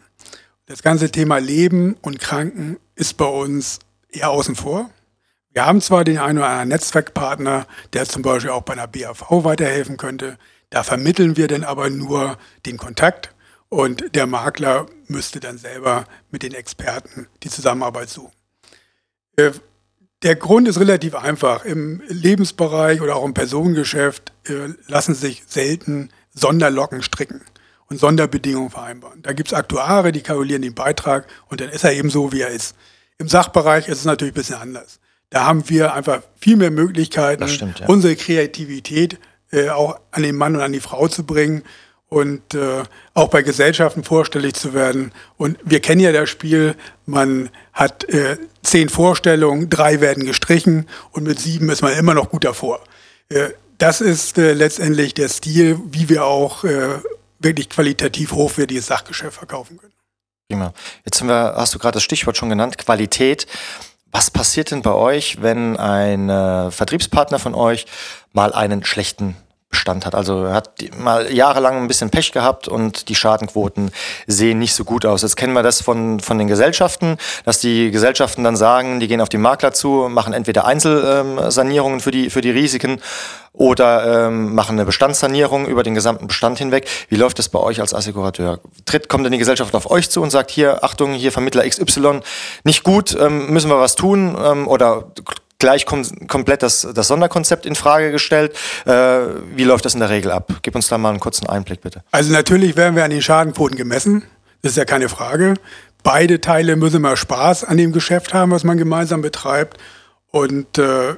Das 0.65 0.82
ganze 0.82 1.12
Thema 1.12 1.39
Leben 1.39 1.95
und 2.02 2.21
Kranken 2.21 2.78
ist 2.95 3.17
bei 3.17 3.26
uns 3.26 3.80
eher 4.10 4.30
außen 4.30 4.56
vor. 4.56 4.89
Wir 5.52 5.65
haben 5.65 5.82
zwar 5.82 6.06
den 6.06 6.19
einen 6.19 6.38
oder 6.38 6.47
anderen 6.47 6.69
Netzwerkpartner, 6.69 7.67
der 7.91 8.06
zum 8.06 8.21
Beispiel 8.21 8.52
auch 8.52 8.62
bei 8.62 8.71
einer 8.71 8.88
BAV 8.88 9.43
weiterhelfen 9.43 9.97
könnte. 9.97 10.38
Da 10.69 10.84
vermitteln 10.84 11.36
wir 11.36 11.49
dann 11.49 11.65
aber 11.65 11.89
nur 11.89 12.38
den 12.65 12.78
Kontakt 12.78 13.36
und 13.67 14.15
der 14.15 14.26
Makler 14.26 14.86
müsste 15.08 15.41
dann 15.41 15.58
selber 15.58 16.06
mit 16.32 16.43
den 16.43 16.54
Experten 16.54 17.28
die 17.43 17.49
Zusammenarbeit 17.49 18.10
suchen. 18.10 18.32
Äh, 19.36 19.52
der 20.23 20.38
Grund 20.38 20.69
ist 20.69 20.80
relativ 20.80 21.13
einfach. 21.15 21.65
Im 21.65 22.02
Lebensbereich 22.08 23.02
oder 23.02 23.17
auch 23.17 23.26
im 23.26 23.34
Personengeschäft 23.34 24.32
äh, 24.45 24.69
lassen 24.88 25.13
sich 25.13 25.43
selten 25.45 26.10
Sonderlocken 26.34 27.04
stricken 27.04 27.41
und 27.93 27.99
Sonderbedingungen 27.99 28.71
vereinbaren. 28.71 29.21
Da 29.21 29.34
gibt 29.34 29.49
es 29.49 29.53
Aktuare, 29.53 30.12
die 30.12 30.21
kalkulieren 30.21 30.63
den 30.63 30.73
Beitrag 30.73 31.27
und 31.47 31.62
dann 31.62 31.69
ist 31.69 31.84
er 31.84 31.93
eben 31.93 32.10
so, 32.10 32.32
wie 32.32 32.41
er 32.41 32.49
ist. 32.49 32.75
Im 33.19 33.27
Sachbereich 33.27 33.88
ist 33.88 33.99
es 33.99 34.06
natürlich 34.06 34.34
ein 34.34 34.36
bisschen 34.36 34.56
anders. 34.56 34.99
Da 35.29 35.45
haben 35.45 35.69
wir 35.69 35.93
einfach 35.93 36.21
viel 36.39 36.58
mehr 36.58 36.71
Möglichkeiten, 36.71 37.47
stimmt, 37.47 37.79
ja. 37.79 37.88
unsere 37.88 38.15
Kreativität 38.15 39.19
äh, 39.51 39.69
auch 39.69 39.99
an 40.12 40.23
den 40.23 40.36
Mann 40.36 40.56
und 40.56 40.62
an 40.62 40.73
die 40.73 40.79
Frau 40.79 41.08
zu 41.08 41.23
bringen 41.23 41.63
und 42.10 42.53
äh, 42.53 42.84
auch 43.13 43.29
bei 43.29 43.41
Gesellschaften 43.41 44.03
vorstellig 44.03 44.53
zu 44.53 44.73
werden. 44.73 45.12
Und 45.38 45.58
wir 45.63 45.79
kennen 45.79 46.01
ja 46.01 46.12
das 46.12 46.29
Spiel, 46.29 46.75
man 47.06 47.49
hat 47.73 48.03
äh, 48.10 48.38
zehn 48.63 48.89
Vorstellungen, 48.89 49.69
drei 49.69 50.01
werden 50.01 50.25
gestrichen 50.25 50.88
und 51.12 51.23
mit 51.23 51.39
sieben 51.39 51.69
ist 51.69 51.82
man 51.82 51.93
immer 51.93 52.13
noch 52.13 52.29
gut 52.29 52.43
davor. 52.43 52.79
Äh, 53.29 53.49
das 53.77 54.01
ist 54.01 54.38
äh, 54.38 54.53
letztendlich 54.53 55.13
der 55.13 55.29
Stil, 55.29 55.79
wie 55.91 56.10
wir 56.10 56.25
auch 56.25 56.63
äh, 56.63 56.99
wirklich 57.43 57.69
qualitativ 57.69 58.32
hochwertiges 58.32 58.88
Sachgeschäft 58.88 59.38
verkaufen 59.38 59.77
können. 59.77 59.93
Prima. 60.49 60.73
Jetzt 61.06 61.25
wir, 61.25 61.53
hast 61.56 61.73
du 61.73 61.79
gerade 61.79 61.95
das 61.95 62.03
Stichwort 62.03 62.38
schon 62.38 62.49
genannt, 62.49 62.77
Qualität. 62.77 63.47
Was 64.12 64.29
passiert 64.29 64.71
denn 64.71 64.84
bei 64.84 64.93
euch, 64.93 65.41
wenn 65.41 65.75
ein 65.77 66.29
äh, 66.29 66.69
Vertriebspartner 66.69 67.39
von 67.39 67.56
euch 67.56 67.86
mal 68.32 68.53
einen 68.53 68.86
schlechten 68.86 69.36
Bestand 69.74 70.06
hat. 70.06 70.14
Also 70.14 70.48
hat 70.50 70.70
mal 70.98 71.34
jahrelang 71.34 71.78
ein 71.78 71.88
bisschen 71.88 72.12
Pech 72.12 72.32
gehabt 72.32 72.68
und 72.68 73.10
die 73.10 73.16
Schadenquoten 73.16 73.92
sehen 74.28 74.60
nicht 74.60 74.76
so 74.76 74.86
gut 74.86 75.04
aus. 75.06 75.24
Jetzt 75.24 75.36
kennen 75.36 75.54
wir 75.54 75.64
das 75.64 75.82
von, 75.82 76.20
von 76.20 76.38
den 76.38 76.48
Gesellschaften, 76.48 77.18
dass 77.44 77.60
die 77.60 77.90
Gesellschaften 77.90 78.44
dann 78.44 78.56
sagen, 78.56 79.00
die 79.00 79.08
gehen 79.08 79.20
auf 79.20 79.30
die 79.30 79.40
Makler 79.40 79.74
zu, 79.74 80.08
machen 80.10 80.34
entweder 80.34 80.66
Einzelsanierungen 80.66 82.00
für 82.00 82.12
die, 82.12 82.30
für 82.30 82.42
die 82.42 82.52
Risiken 82.52 83.02
oder 83.52 84.28
ähm, 84.28 84.56
machen 84.56 84.78
eine 84.78 84.86
Bestandssanierung 84.86 85.68
über 85.68 85.84
den 85.84 85.96
gesamten 85.96 86.28
Bestand 86.28 86.58
hinweg. 86.60 86.88
Wie 87.10 87.16
läuft 87.16 87.40
das 87.40 87.50
bei 87.50 87.60
euch 87.60 87.82
als 87.82 87.94
Assekurateur? 87.94 88.60
Tritt, 88.86 89.10
kommt 89.10 89.26
denn 89.26 89.32
die 89.32 89.38
Gesellschaft 89.38 89.76
auf 89.76 89.90
euch 89.90 90.10
zu 90.10 90.22
und 90.22 90.30
sagt, 90.30 90.52
hier, 90.52 90.84
Achtung, 90.84 91.14
hier 91.14 91.32
Vermittler 91.32 91.68
XY, 91.68 92.22
nicht 92.64 92.84
gut, 92.84 93.16
ähm, 93.20 93.52
müssen 93.52 93.70
wir 93.70 93.80
was 93.80 93.96
tun? 93.96 94.38
Ähm, 94.40 94.68
oder 94.68 95.12
gleich 95.63 95.86
kom 95.86 96.04
komplett 96.28 96.62
das, 96.62 96.86
das 96.93 97.08
Sonderkonzept 97.08 97.65
in 97.65 97.76
Frage 97.76 98.12
gestellt. 98.12 98.54
Äh, 98.86 99.19
wie 99.56 99.63
läuft 99.63 99.86
das 99.86 99.93
in 99.93 100.02
der 100.02 100.10
Regel 100.10 100.30
ab? 100.30 100.52
Gib 100.62 100.76
uns 100.76 100.89
da 100.89 100.97
mal 100.97 101.12
einen 101.12 101.21
kurzen 101.21 101.47
Einblick, 101.47 101.80
bitte. 101.80 102.04
Also 102.12 102.34
natürlich 102.34 102.76
werden 102.76 102.97
wir 102.97 103.06
an 103.06 103.12
den 103.12 103.21
Schadenquoten 103.21 103.78
gemessen. 103.78 104.23
Das 104.62 104.73
ist 104.73 104.78
ja 104.78 104.84
keine 104.84 105.08
Frage. 105.08 105.54
Beide 106.04 106.41
Teile 106.41 106.76
müssen 106.76 107.02
mal 107.02 107.15
Spaß 107.15 107.63
an 107.63 107.78
dem 107.78 107.93
Geschäft 107.93 108.34
haben, 108.34 108.52
was 108.52 108.65
man 108.65 108.78
gemeinsam 108.78 109.21
betreibt. 109.21 109.78
Und 110.32 110.78
äh, 110.80 111.15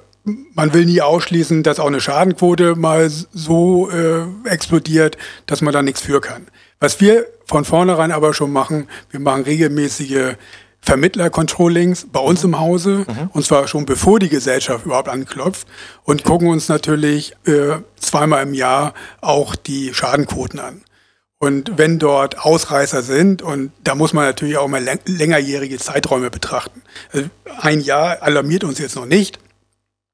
man 0.53 0.73
will 0.75 0.85
nie 0.85 1.01
ausschließen, 1.01 1.63
dass 1.63 1.79
auch 1.79 1.87
eine 1.87 1.99
Schadenquote 1.99 2.75
mal 2.75 3.09
so 3.09 3.89
äh, 3.89 4.25
explodiert, 4.47 5.17
dass 5.47 5.61
man 5.61 5.73
da 5.73 5.81
nichts 5.81 6.01
für 6.01 6.21
kann. 6.21 6.45
Was 6.79 7.01
wir 7.01 7.25
von 7.45 7.65
vornherein 7.65 8.11
aber 8.11 8.35
schon 8.35 8.53
machen, 8.53 8.87
wir 9.09 9.19
machen 9.19 9.41
regelmäßige 9.41 10.35
Vermittler-Controllings 10.85 12.07
bei 12.11 12.19
uns 12.19 12.43
im 12.43 12.59
Hause, 12.59 13.05
mhm. 13.07 13.29
und 13.33 13.43
zwar 13.43 13.67
schon 13.67 13.85
bevor 13.85 14.19
die 14.19 14.29
Gesellschaft 14.29 14.85
überhaupt 14.85 15.09
anklopft 15.09 15.67
und 16.03 16.23
gucken 16.23 16.47
uns 16.47 16.69
natürlich 16.69 17.35
äh, 17.45 17.77
zweimal 17.99 18.43
im 18.43 18.53
Jahr 18.53 18.93
auch 19.21 19.55
die 19.55 19.93
Schadenquoten 19.93 20.59
an. 20.59 20.81
Und 21.39 21.77
wenn 21.77 21.99
dort 21.99 22.39
Ausreißer 22.39 23.01
sind, 23.01 23.41
und 23.41 23.71
da 23.83 23.95
muss 23.95 24.13
man 24.13 24.25
natürlich 24.25 24.57
auch 24.57 24.67
mal 24.67 24.83
längerjährige 25.05 25.77
Zeiträume 25.77 26.29
betrachten. 26.29 26.81
Also 27.11 27.29
ein 27.59 27.81
Jahr 27.81 28.21
alarmiert 28.21 28.63
uns 28.63 28.79
jetzt 28.79 28.95
noch 28.95 29.05
nicht, 29.05 29.39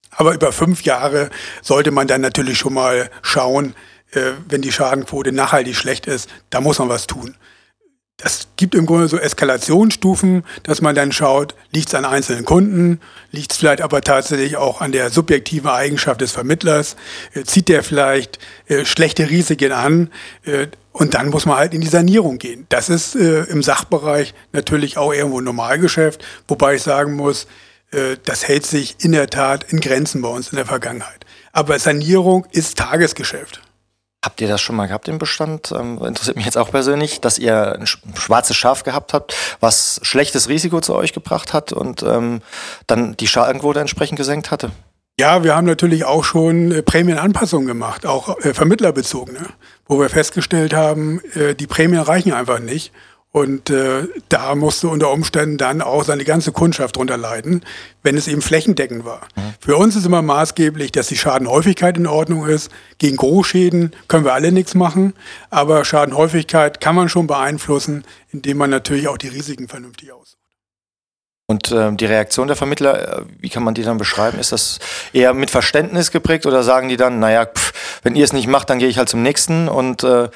aber 0.09 0.33
über 0.33 0.51
fünf 0.51 0.83
Jahre 0.83 1.29
sollte 1.61 1.91
man 1.91 2.07
dann 2.07 2.21
natürlich 2.21 2.57
schon 2.57 2.73
mal 2.73 3.09
schauen, 3.21 3.75
äh, 4.11 4.31
wenn 4.47 4.61
die 4.61 4.71
Schadenquote 4.71 5.31
nachhaltig 5.31 5.75
schlecht 5.75 6.05
ist, 6.05 6.29
da 6.49 6.61
muss 6.61 6.79
man 6.79 6.89
was 6.89 7.07
tun. 7.07 7.35
Das 8.21 8.47
gibt 8.55 8.75
im 8.75 8.85
Grunde 8.85 9.07
so 9.07 9.17
Eskalationsstufen, 9.17 10.43
dass 10.63 10.81
man 10.81 10.93
dann 10.93 11.11
schaut, 11.11 11.55
liegt 11.71 11.87
es 11.87 11.95
an 11.95 12.05
einzelnen 12.05 12.45
Kunden, 12.45 12.99
liegt 13.31 13.51
es 13.51 13.57
vielleicht 13.57 13.81
aber 13.81 14.01
tatsächlich 14.01 14.57
auch 14.57 14.81
an 14.81 14.91
der 14.91 15.09
subjektiven 15.09 15.69
Eigenschaft 15.69 16.21
des 16.21 16.31
Vermittlers, 16.31 16.95
äh, 17.33 17.43
zieht 17.43 17.67
der 17.67 17.83
vielleicht 17.83 18.39
äh, 18.67 18.85
schlechte 18.85 19.29
Risiken 19.29 19.71
an 19.71 20.11
äh, 20.43 20.67
und 20.91 21.13
dann 21.13 21.29
muss 21.29 21.45
man 21.45 21.57
halt 21.57 21.73
in 21.73 21.81
die 21.81 21.87
Sanierung 21.87 22.37
gehen. 22.37 22.65
Das 22.69 22.89
ist 22.89 23.15
äh, 23.15 23.43
im 23.43 23.63
Sachbereich 23.63 24.33
natürlich 24.51 24.97
auch 24.97 25.13
irgendwo 25.13 25.39
ein 25.39 25.45
Normalgeschäft, 25.45 26.23
wobei 26.47 26.75
ich 26.75 26.83
sagen 26.83 27.15
muss, 27.15 27.47
äh, 27.91 28.17
das 28.23 28.47
hält 28.47 28.65
sich 28.65 28.97
in 29.03 29.13
der 29.13 29.29
Tat 29.29 29.65
in 29.71 29.79
Grenzen 29.79 30.21
bei 30.21 30.29
uns 30.29 30.49
in 30.49 30.57
der 30.57 30.65
Vergangenheit. 30.65 31.25
Aber 31.53 31.79
Sanierung 31.79 32.45
ist 32.51 32.77
Tagesgeschäft. 32.77 33.61
Habt 34.23 34.39
ihr 34.39 34.47
das 34.47 34.61
schon 34.61 34.75
mal 34.75 34.85
gehabt 34.85 35.07
im 35.07 35.17
Bestand? 35.17 35.71
Ähm, 35.71 35.97
interessiert 36.05 36.35
mich 36.35 36.45
jetzt 36.45 36.57
auch 36.57 36.69
persönlich, 36.69 37.21
dass 37.21 37.39
ihr 37.39 37.73
ein 37.73 37.87
schwarzes 37.87 38.55
Schaf 38.55 38.83
gehabt 38.83 39.13
habt, 39.13 39.35
was 39.59 39.99
schlechtes 40.03 40.47
Risiko 40.47 40.79
zu 40.79 40.93
euch 40.93 41.11
gebracht 41.11 41.53
hat 41.53 41.73
und 41.73 42.03
ähm, 42.03 42.41
dann 42.85 43.17
die 43.17 43.25
Schadenquote 43.25 43.79
entsprechend 43.79 44.17
gesenkt 44.19 44.51
hatte? 44.51 44.69
Ja, 45.19 45.43
wir 45.43 45.55
haben 45.55 45.65
natürlich 45.65 46.05
auch 46.05 46.23
schon 46.23 46.71
äh, 46.71 46.81
Prämienanpassungen 46.83 47.67
gemacht, 47.67 48.05
auch 48.05 48.37
äh, 48.39 48.53
vermittlerbezogene, 48.53 49.47
wo 49.87 49.99
wir 49.99 50.09
festgestellt 50.09 50.73
haben, 50.73 51.19
äh, 51.33 51.55
die 51.55 51.67
Prämien 51.67 52.01
reichen 52.01 52.31
einfach 52.31 52.59
nicht. 52.59 52.93
Und 53.33 53.69
äh, 53.69 54.09
da 54.27 54.55
musste 54.55 54.89
unter 54.89 55.09
Umständen 55.09 55.57
dann 55.57 55.81
auch 55.81 56.03
seine 56.03 56.25
ganze 56.25 56.51
Kundschaft 56.51 56.97
drunter 56.97 57.15
leiden, 57.15 57.63
wenn 58.03 58.17
es 58.17 58.27
eben 58.27 58.41
flächendeckend 58.41 59.05
war. 59.05 59.21
Mhm. 59.35 59.53
Für 59.61 59.77
uns 59.77 59.95
ist 59.95 60.05
immer 60.05 60.21
maßgeblich, 60.21 60.91
dass 60.91 61.07
die 61.07 61.17
Schadenhäufigkeit 61.17 61.95
in 61.95 62.07
Ordnung 62.07 62.45
ist. 62.45 62.69
Gegen 62.97 63.15
Großschäden 63.15 63.93
können 64.09 64.25
wir 64.25 64.33
alle 64.33 64.51
nichts 64.51 64.75
machen, 64.75 65.13
aber 65.49 65.85
Schadenhäufigkeit 65.85 66.81
kann 66.81 66.95
man 66.95 67.07
schon 67.07 67.27
beeinflussen, 67.27 68.03
indem 68.31 68.57
man 68.57 68.69
natürlich 68.69 69.07
auch 69.07 69.17
die 69.17 69.29
Risiken 69.29 69.69
vernünftig 69.69 70.11
aussucht. 70.11 70.37
Und 71.47 71.71
äh, 71.71 71.93
die 71.93 72.05
Reaktion 72.05 72.47
der 72.47 72.57
Vermittler, 72.57 73.19
äh, 73.19 73.25
wie 73.39 73.49
kann 73.49 73.63
man 73.63 73.73
die 73.73 73.83
dann 73.83 73.97
beschreiben? 73.97 74.39
Ist 74.39 74.51
das 74.51 74.79
eher 75.13 75.33
mit 75.33 75.51
Verständnis 75.51 76.11
geprägt 76.11 76.45
oder 76.45 76.63
sagen 76.63 76.89
die 76.89 76.97
dann, 76.97 77.19
naja, 77.19 77.45
pff, 77.45 78.01
wenn 78.03 78.15
ihr 78.15 78.25
es 78.25 78.33
nicht 78.33 78.47
macht, 78.47 78.69
dann 78.69 78.79
gehe 78.79 78.89
ich 78.89 78.97
halt 78.97 79.09
zum 79.09 79.21
nächsten 79.21 79.69
und 79.69 80.03
äh, 80.03 80.29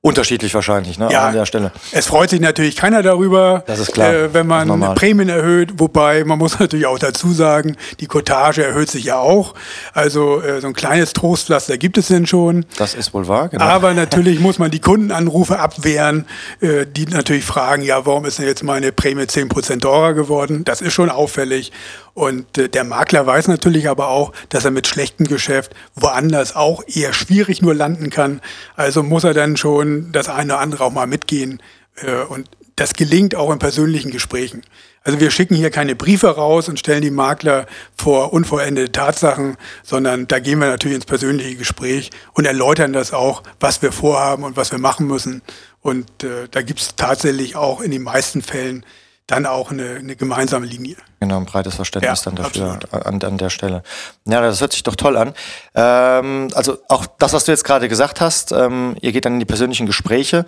Unterschiedlich 0.00 0.54
wahrscheinlich, 0.54 0.96
ne? 0.96 1.08
Ja, 1.10 1.26
an 1.26 1.34
der 1.34 1.44
Stelle. 1.44 1.72
Es 1.90 2.06
freut 2.06 2.30
sich 2.30 2.40
natürlich 2.40 2.76
keiner 2.76 3.02
darüber, 3.02 3.64
das 3.66 3.80
ist 3.80 3.92
klar. 3.92 4.14
Äh, 4.14 4.32
wenn 4.32 4.46
man 4.46 4.94
Prämien 4.94 5.28
erhöht, 5.28 5.72
wobei 5.78 6.22
man 6.22 6.38
muss 6.38 6.56
natürlich 6.60 6.86
auch 6.86 7.00
dazu 7.00 7.32
sagen, 7.32 7.76
die 7.98 8.06
Cottage 8.06 8.64
erhöht 8.64 8.88
sich 8.90 9.04
ja 9.04 9.18
auch. 9.18 9.54
Also 9.92 10.40
äh, 10.40 10.60
so 10.60 10.68
ein 10.68 10.74
kleines 10.74 11.14
Trostpflaster 11.14 11.78
gibt 11.78 11.98
es 11.98 12.06
denn 12.08 12.28
schon. 12.28 12.64
Das 12.76 12.94
ist 12.94 13.12
wohl 13.12 13.26
wahr, 13.26 13.48
genau. 13.48 13.64
Aber 13.64 13.92
natürlich 13.94 14.38
muss 14.38 14.60
man 14.60 14.70
die 14.70 14.78
Kundenanrufe 14.78 15.58
abwehren, 15.58 16.26
äh, 16.60 16.86
die 16.86 17.06
natürlich 17.06 17.44
fragen, 17.44 17.82
ja, 17.82 18.06
warum 18.06 18.24
ist 18.24 18.38
denn 18.38 18.46
jetzt 18.46 18.62
meine 18.62 18.92
Prämie 18.92 19.22
10% 19.22 19.80
teurer 19.80 20.14
geworden? 20.14 20.62
Das 20.62 20.80
ist 20.80 20.92
schon 20.92 21.10
auffällig. 21.10 21.72
Und 22.18 22.58
äh, 22.58 22.68
der 22.68 22.82
Makler 22.82 23.28
weiß 23.28 23.46
natürlich 23.46 23.88
aber 23.88 24.08
auch, 24.08 24.32
dass 24.48 24.64
er 24.64 24.72
mit 24.72 24.88
schlechtem 24.88 25.28
Geschäft 25.28 25.72
woanders 25.94 26.56
auch 26.56 26.82
eher 26.88 27.12
schwierig 27.12 27.62
nur 27.62 27.76
landen 27.76 28.10
kann. 28.10 28.40
Also 28.74 29.04
muss 29.04 29.22
er 29.22 29.34
dann 29.34 29.56
schon 29.56 30.10
das 30.10 30.28
eine 30.28 30.54
oder 30.54 30.60
andere 30.60 30.82
auch 30.82 30.90
mal 30.90 31.06
mitgehen. 31.06 31.62
Äh, 31.94 32.24
und 32.24 32.50
das 32.74 32.94
gelingt 32.94 33.36
auch 33.36 33.52
in 33.52 33.60
persönlichen 33.60 34.10
Gesprächen. 34.10 34.62
Also 35.04 35.20
wir 35.20 35.30
schicken 35.30 35.54
hier 35.54 35.70
keine 35.70 35.94
Briefe 35.94 36.26
raus 36.26 36.68
und 36.68 36.80
stellen 36.80 37.02
die 37.02 37.12
Makler 37.12 37.66
vor 37.96 38.32
unvollendete 38.32 38.90
Tatsachen, 38.90 39.56
sondern 39.84 40.26
da 40.26 40.40
gehen 40.40 40.58
wir 40.58 40.66
natürlich 40.66 40.96
ins 40.96 41.06
persönliche 41.06 41.54
Gespräch 41.54 42.10
und 42.32 42.46
erläutern 42.46 42.92
das 42.92 43.12
auch, 43.12 43.44
was 43.60 43.80
wir 43.80 43.92
vorhaben 43.92 44.42
und 44.42 44.56
was 44.56 44.72
wir 44.72 44.80
machen 44.80 45.06
müssen. 45.06 45.40
Und 45.82 46.24
äh, 46.24 46.48
da 46.50 46.62
gibt 46.62 46.80
es 46.80 46.96
tatsächlich 46.96 47.54
auch 47.54 47.80
in 47.80 47.92
den 47.92 48.02
meisten 48.02 48.42
Fällen 48.42 48.84
dann 49.28 49.46
auch 49.46 49.70
eine, 49.70 49.96
eine 49.96 50.16
gemeinsame 50.16 50.66
Linie. 50.66 50.96
Genau, 51.20 51.36
ein 51.36 51.46
breites 51.46 51.74
Verständnis 51.74 52.24
ja, 52.24 52.30
dann 52.30 52.36
dafür 52.36 52.78
an, 52.92 53.20
an, 53.20 53.38
der 53.38 53.50
Stelle. 53.50 53.82
Ja, 54.24 54.40
das 54.40 54.60
hört 54.60 54.72
sich 54.72 54.84
doch 54.84 54.94
toll 54.94 55.16
an. 55.16 55.34
Ähm, 55.74 56.48
also 56.54 56.78
auch 56.88 57.06
das, 57.18 57.32
was 57.32 57.44
du 57.44 57.50
jetzt 57.50 57.64
gerade 57.64 57.88
gesagt 57.88 58.20
hast, 58.20 58.52
ähm, 58.52 58.96
ihr 59.00 59.10
geht 59.10 59.24
dann 59.24 59.34
in 59.34 59.40
die 59.40 59.44
persönlichen 59.44 59.86
Gespräche. 59.86 60.46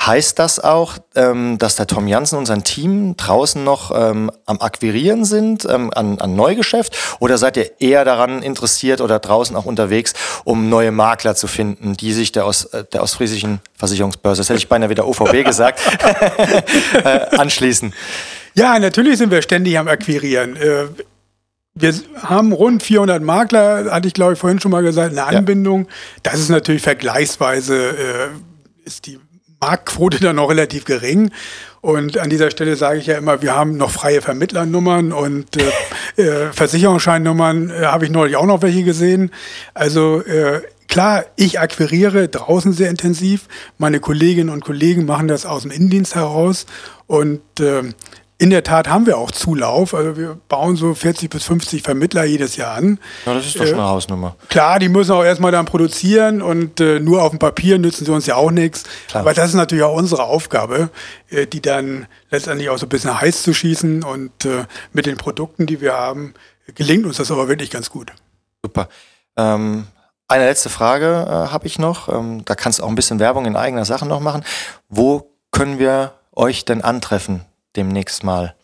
Heißt 0.00 0.38
das 0.38 0.60
auch, 0.60 0.94
ähm, 1.14 1.58
dass 1.58 1.76
der 1.76 1.86
Tom 1.86 2.06
Jansen 2.06 2.38
und 2.38 2.46
sein 2.46 2.64
Team 2.64 3.16
draußen 3.16 3.62
noch 3.62 3.90
ähm, 3.94 4.30
am 4.44 4.60
Akquirieren 4.60 5.24
sind, 5.24 5.66
ähm, 5.68 5.90
an, 5.94 6.18
an 6.18 6.34
Neugeschäft? 6.34 6.96
Oder 7.18 7.36
seid 7.36 7.56
ihr 7.56 7.80
eher 7.80 8.04
daran 8.04 8.42
interessiert 8.42 9.00
oder 9.00 9.18
draußen 9.18 9.56
auch 9.56 9.64
unterwegs, 9.64 10.12
um 10.44 10.68
neue 10.68 10.92
Makler 10.92 11.34
zu 11.34 11.46
finden, 11.46 11.94
die 11.94 12.12
sich 12.12 12.32
der, 12.32 12.46
Ost, 12.46 12.72
äh, 12.72 12.84
der 12.84 13.02
ostfriesischen 13.02 13.60
Versicherungsbörse, 13.74 14.40
das 14.40 14.48
hätte 14.50 14.58
ich 14.58 14.68
beinahe 14.68 14.90
wieder 14.90 15.06
OVB 15.06 15.44
gesagt, 15.44 15.80
äh, 17.04 17.36
anschließen? 17.36 17.92
Ja, 18.56 18.78
natürlich 18.78 19.18
sind 19.18 19.30
wir 19.30 19.42
ständig 19.42 19.78
am 19.78 19.86
Akquirieren. 19.86 20.56
Äh, 20.56 20.86
wir 21.74 21.94
haben 22.22 22.52
rund 22.52 22.82
400 22.82 23.22
Makler, 23.22 23.92
hatte 23.92 24.08
ich 24.08 24.14
glaube 24.14 24.32
ich 24.32 24.38
vorhin 24.38 24.60
schon 24.60 24.70
mal 24.70 24.82
gesagt, 24.82 25.12
eine 25.12 25.24
Anbindung. 25.24 25.84
Ja. 25.84 25.90
Das 26.22 26.40
ist 26.40 26.48
natürlich 26.48 26.80
vergleichsweise, 26.80 27.90
äh, 27.90 28.86
ist 28.86 29.06
die 29.06 29.18
Marktquote 29.60 30.20
dann 30.20 30.36
noch 30.36 30.48
relativ 30.48 30.86
gering. 30.86 31.30
Und 31.82 32.18
an 32.18 32.30
dieser 32.30 32.50
Stelle 32.50 32.76
sage 32.76 32.98
ich 32.98 33.06
ja 33.06 33.18
immer, 33.18 33.42
wir 33.42 33.54
haben 33.54 33.76
noch 33.76 33.90
freie 33.90 34.22
Vermittlernummern 34.22 35.12
und 35.12 35.48
äh, 35.56 35.70
äh, 36.22 36.52
Versicherungsscheinnummern 36.52 37.70
äh, 37.70 37.84
habe 37.84 38.06
ich 38.06 38.10
neulich 38.10 38.36
auch 38.36 38.46
noch 38.46 38.62
welche 38.62 38.84
gesehen. 38.84 39.30
Also 39.74 40.22
äh, 40.22 40.62
klar, 40.88 41.26
ich 41.36 41.60
akquiriere 41.60 42.28
draußen 42.28 42.72
sehr 42.72 42.88
intensiv. 42.88 43.48
Meine 43.76 44.00
Kolleginnen 44.00 44.48
und 44.48 44.64
Kollegen 44.64 45.04
machen 45.04 45.28
das 45.28 45.44
aus 45.44 45.62
dem 45.62 45.70
Innendienst 45.70 46.14
heraus. 46.14 46.64
Und 47.06 47.42
äh, 47.60 47.82
in 48.38 48.50
der 48.50 48.62
Tat 48.62 48.88
haben 48.88 49.06
wir 49.06 49.16
auch 49.16 49.30
Zulauf. 49.30 49.94
Also 49.94 50.16
wir 50.16 50.38
bauen 50.48 50.76
so 50.76 50.94
40 50.94 51.30
bis 51.30 51.44
50 51.44 51.82
Vermittler 51.82 52.24
jedes 52.24 52.56
Jahr 52.56 52.74
an. 52.74 52.98
Ja, 53.24 53.34
das 53.34 53.46
ist 53.46 53.58
doch 53.58 53.64
schon 53.64 53.74
eine 53.74 53.82
äh, 53.82 53.90
Hausnummer. 53.90 54.36
Klar, 54.48 54.78
die 54.78 54.90
müssen 54.90 55.12
auch 55.12 55.24
erstmal 55.24 55.52
dann 55.52 55.64
produzieren 55.64 56.42
und 56.42 56.80
äh, 56.80 57.00
nur 57.00 57.22
auf 57.22 57.30
dem 57.30 57.38
Papier 57.38 57.78
nützen 57.78 58.04
sie 58.04 58.12
uns 58.12 58.26
ja 58.26 58.36
auch 58.36 58.50
nichts. 58.50 58.84
Aber 59.14 59.32
das 59.32 59.50
ist 59.50 59.54
natürlich 59.54 59.84
auch 59.84 59.96
unsere 59.96 60.24
Aufgabe, 60.24 60.90
äh, 61.30 61.46
die 61.46 61.62
dann 61.62 62.06
letztendlich 62.30 62.68
auch 62.68 62.78
so 62.78 62.86
ein 62.86 62.90
bisschen 62.90 63.18
heiß 63.18 63.42
zu 63.42 63.54
schießen. 63.54 64.04
Und 64.04 64.44
äh, 64.44 64.64
mit 64.92 65.06
den 65.06 65.16
Produkten, 65.16 65.66
die 65.66 65.80
wir 65.80 65.94
haben, 65.94 66.34
gelingt 66.74 67.06
uns 67.06 67.16
das 67.16 67.30
aber 67.30 67.48
wirklich 67.48 67.70
ganz 67.70 67.88
gut. 67.88 68.12
Super. 68.62 68.88
Ähm, 69.36 69.86
eine 70.28 70.44
letzte 70.44 70.68
Frage 70.68 71.24
äh, 71.26 71.52
habe 71.52 71.66
ich 71.66 71.78
noch. 71.78 72.10
Ähm, 72.10 72.44
da 72.44 72.54
kannst 72.54 72.80
du 72.80 72.82
auch 72.82 72.88
ein 72.88 72.96
bisschen 72.96 73.18
Werbung 73.18 73.46
in 73.46 73.56
eigener 73.56 73.86
Sache 73.86 74.04
noch 74.04 74.20
machen. 74.20 74.44
Wo 74.90 75.30
können 75.52 75.78
wir 75.78 76.12
euch 76.32 76.66
denn 76.66 76.82
antreffen? 76.82 77.46
Demnächst 77.76 78.24
mal. 78.24 78.54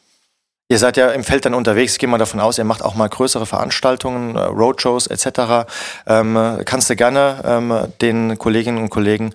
Ihr 0.68 0.79
seid 0.79 0.96
ja 0.96 1.11
im 1.11 1.22
Feld 1.22 1.44
dann 1.44 1.53
unterwegs, 1.53 1.92
ich 1.92 1.98
gehe 1.98 2.09
mal 2.09 2.16
davon 2.16 2.40
aus, 2.40 2.57
ihr 2.57 2.64
macht 2.64 2.83
auch 2.83 2.94
mal 2.94 3.09
größere 3.09 3.44
Veranstaltungen, 3.44 4.37
äh, 4.37 4.40
Roadshows 4.40 5.07
etc. 5.07 5.70
Ähm, 6.07 6.61
kannst 6.64 6.88
du 6.88 6.96
gerne 6.96 7.42
ähm, 7.44 7.75
den 8.01 8.38
Kolleginnen 8.38 8.79
und 8.79 8.88
Kollegen 8.88 9.35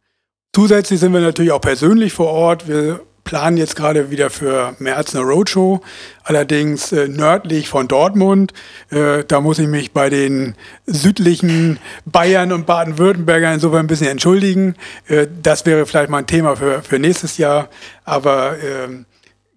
Zusätzlich 0.55 0.99
sind 0.99 1.13
wir 1.13 1.21
natürlich 1.21 1.51
auch 1.51 1.61
persönlich 1.61 2.13
vor 2.13 2.27
Ort. 2.27 2.67
Wir 2.67 3.01
planen 3.23 3.57
jetzt 3.57 3.75
gerade 3.75 4.11
wieder 4.11 4.29
für 4.29 4.75
März 4.79 5.15
eine 5.15 5.23
Roadshow, 5.23 5.81
allerdings 6.23 6.91
äh, 6.91 7.07
nördlich 7.07 7.69
von 7.69 7.87
Dortmund. 7.87 8.53
Äh, 8.89 9.23
da 9.25 9.41
muss 9.41 9.59
ich 9.59 9.67
mich 9.67 9.91
bei 9.91 10.09
den 10.09 10.55
südlichen 10.85 11.79
Bayern 12.05 12.51
und 12.51 12.65
Baden-Württembergern 12.65 13.55
insofern 13.55 13.81
ein 13.81 13.87
bisschen 13.87 14.07
entschuldigen. 14.07 14.75
Äh, 15.07 15.27
das 15.41 15.65
wäre 15.65 15.85
vielleicht 15.85 16.09
mal 16.09 16.19
ein 16.19 16.27
Thema 16.27 16.55
für, 16.55 16.81
für 16.81 16.99
nächstes 16.99 17.37
Jahr, 17.37 17.69
aber 18.03 18.57
ähm, 18.61 19.05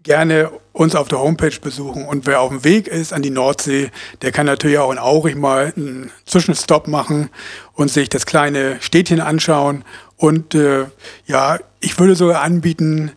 gerne 0.06 0.50
uns 0.72 0.94
auf 0.94 1.08
der 1.08 1.18
Homepage 1.18 1.58
besuchen. 1.60 2.06
Und 2.06 2.26
wer 2.26 2.40
auf 2.40 2.50
dem 2.50 2.62
Weg 2.62 2.86
ist 2.86 3.12
an 3.12 3.22
die 3.22 3.30
Nordsee, 3.30 3.90
der 4.22 4.30
kann 4.30 4.46
natürlich 4.46 4.78
auch 4.78 4.92
in 4.92 4.98
Aurich 4.98 5.34
mal 5.34 5.72
einen 5.76 6.12
Zwischenstopp 6.26 6.86
machen 6.86 7.28
und 7.72 7.90
sich 7.90 8.08
das 8.08 8.24
kleine 8.24 8.80
Städtchen 8.80 9.20
anschauen. 9.20 9.84
Und 10.16 10.54
äh, 10.54 10.84
ja, 11.26 11.58
ich 11.80 11.98
würde 11.98 12.14
sogar 12.14 12.42
anbieten, 12.42 13.10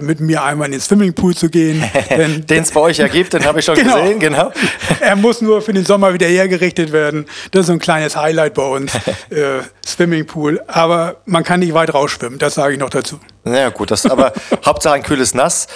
mit 0.00 0.20
mir 0.20 0.42
einmal 0.42 0.66
in 0.66 0.72
den 0.72 0.80
Swimmingpool 0.80 1.34
zu 1.34 1.48
gehen. 1.48 1.82
den 2.10 2.62
es 2.62 2.70
bei 2.70 2.80
euch 2.80 2.98
ja 2.98 3.08
gibt, 3.08 3.32
den 3.32 3.44
habe 3.46 3.60
ich 3.60 3.64
schon 3.64 3.74
genau. 3.76 4.02
gesehen, 4.02 4.20
genau. 4.20 4.52
er 5.00 5.16
muss 5.16 5.40
nur 5.40 5.62
für 5.62 5.72
den 5.72 5.86
Sommer 5.86 6.12
wieder 6.12 6.26
hergerichtet 6.26 6.92
werden. 6.92 7.26
Das 7.50 7.62
ist 7.62 7.66
so 7.68 7.72
ein 7.72 7.78
kleines 7.78 8.14
Highlight 8.14 8.54
bei 8.54 8.62
uns, 8.62 8.94
äh, 9.30 9.60
Swimmingpool. 9.86 10.60
Aber 10.66 11.16
man 11.24 11.44
kann 11.44 11.60
nicht 11.60 11.72
weit 11.72 11.94
rausschwimmen, 11.94 12.38
das 12.38 12.54
sage 12.54 12.74
ich 12.74 12.78
noch 12.78 12.90
dazu. 12.90 13.20
Na 13.44 13.58
ja, 13.58 13.68
gut, 13.70 13.90
das 13.90 14.04
aber 14.04 14.34
Hauptsache 14.64 14.94
ein 14.94 15.02
kühles 15.02 15.34
Nass. 15.34 15.66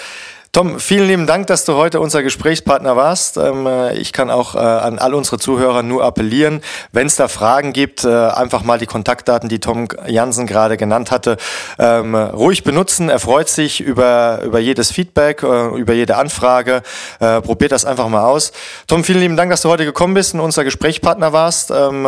Tom, 0.55 0.79
vielen 0.79 1.09
lieben 1.09 1.27
Dank, 1.27 1.47
dass 1.47 1.65
du 1.65 1.73
heute 1.73 1.99
unser 1.99 2.23
Gesprächspartner 2.23 2.95
warst. 2.95 3.35
Ähm, 3.35 3.67
äh, 3.67 3.93
ich 3.97 4.13
kann 4.13 4.29
auch 4.29 4.55
äh, 4.55 4.59
an 4.59 4.99
all 4.99 5.13
unsere 5.13 5.37
Zuhörer 5.37 5.83
nur 5.83 6.05
appellieren, 6.05 6.61
wenn 6.93 7.07
es 7.07 7.17
da 7.17 7.27
Fragen 7.27 7.73
gibt, 7.73 8.05
äh, 8.05 8.07
einfach 8.07 8.63
mal 8.63 8.79
die 8.79 8.85
Kontaktdaten, 8.85 9.49
die 9.49 9.59
Tom 9.59 9.89
Jansen 10.07 10.47
gerade 10.47 10.77
genannt 10.77 11.11
hatte, 11.11 11.35
ähm, 11.77 12.15
ruhig 12.15 12.63
benutzen. 12.63 13.09
Er 13.09 13.19
freut 13.19 13.49
sich 13.49 13.81
über, 13.81 14.43
über 14.45 14.59
jedes 14.59 14.93
Feedback, 14.93 15.43
über 15.43 15.93
jede 15.93 16.15
Anfrage. 16.15 16.83
Probiert 17.19 17.73
das 17.73 17.83
einfach 17.83 18.07
mal 18.07 18.23
aus. 18.23 18.53
Tom, 18.87 19.03
vielen 19.03 19.19
lieben 19.19 19.35
Dank, 19.35 19.51
dass 19.51 19.61
du 19.61 19.69
heute 19.69 19.83
gekommen 19.83 20.13
bist 20.13 20.33
und 20.35 20.39
unser 20.39 20.63
Gesprächspartner 20.63 21.33
warst. 21.33 21.71
Ähm, 21.71 22.07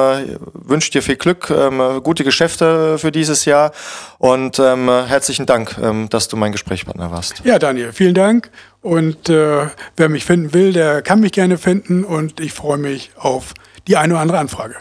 wünsche 0.53 0.91
dir 0.91 1.01
viel 1.01 1.17
Glück, 1.17 1.53
gute 2.03 2.23
Geschäfte 2.23 2.97
für 2.97 3.11
dieses 3.11 3.43
Jahr 3.43 3.71
und 4.19 4.59
herzlichen 4.59 5.45
Dank, 5.45 5.75
dass 6.09 6.27
du 6.27 6.37
mein 6.37 6.51
Gesprächspartner 6.51 7.11
warst. 7.11 7.41
Ja, 7.43 7.59
Daniel, 7.59 7.93
vielen 7.93 8.13
Dank. 8.13 8.27
Dank. 8.27 8.51
Und 8.81 9.29
äh, 9.29 9.67
wer 9.95 10.09
mich 10.09 10.25
finden 10.25 10.53
will, 10.53 10.73
der 10.73 11.01
kann 11.01 11.19
mich 11.19 11.31
gerne 11.31 11.57
finden. 11.57 12.03
Und 12.03 12.39
ich 12.39 12.53
freue 12.53 12.77
mich 12.77 13.11
auf 13.15 13.53
die 13.87 13.97
eine 13.97 14.13
oder 14.13 14.21
andere 14.21 14.39
Anfrage. 14.39 14.75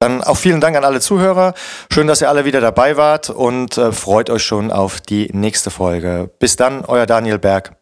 Dann 0.00 0.22
auch 0.22 0.36
vielen 0.36 0.60
Dank 0.60 0.76
an 0.76 0.84
alle 0.84 1.00
Zuhörer. 1.00 1.54
Schön, 1.92 2.06
dass 2.06 2.20
ihr 2.20 2.28
alle 2.28 2.44
wieder 2.44 2.60
dabei 2.60 2.96
wart 2.96 3.30
und 3.30 3.78
äh, 3.78 3.92
freut 3.92 4.30
euch 4.30 4.42
schon 4.42 4.72
auf 4.72 5.00
die 5.00 5.28
nächste 5.32 5.70
Folge. 5.70 6.30
Bis 6.38 6.56
dann, 6.56 6.84
euer 6.84 7.06
Daniel 7.06 7.38
Berg. 7.38 7.76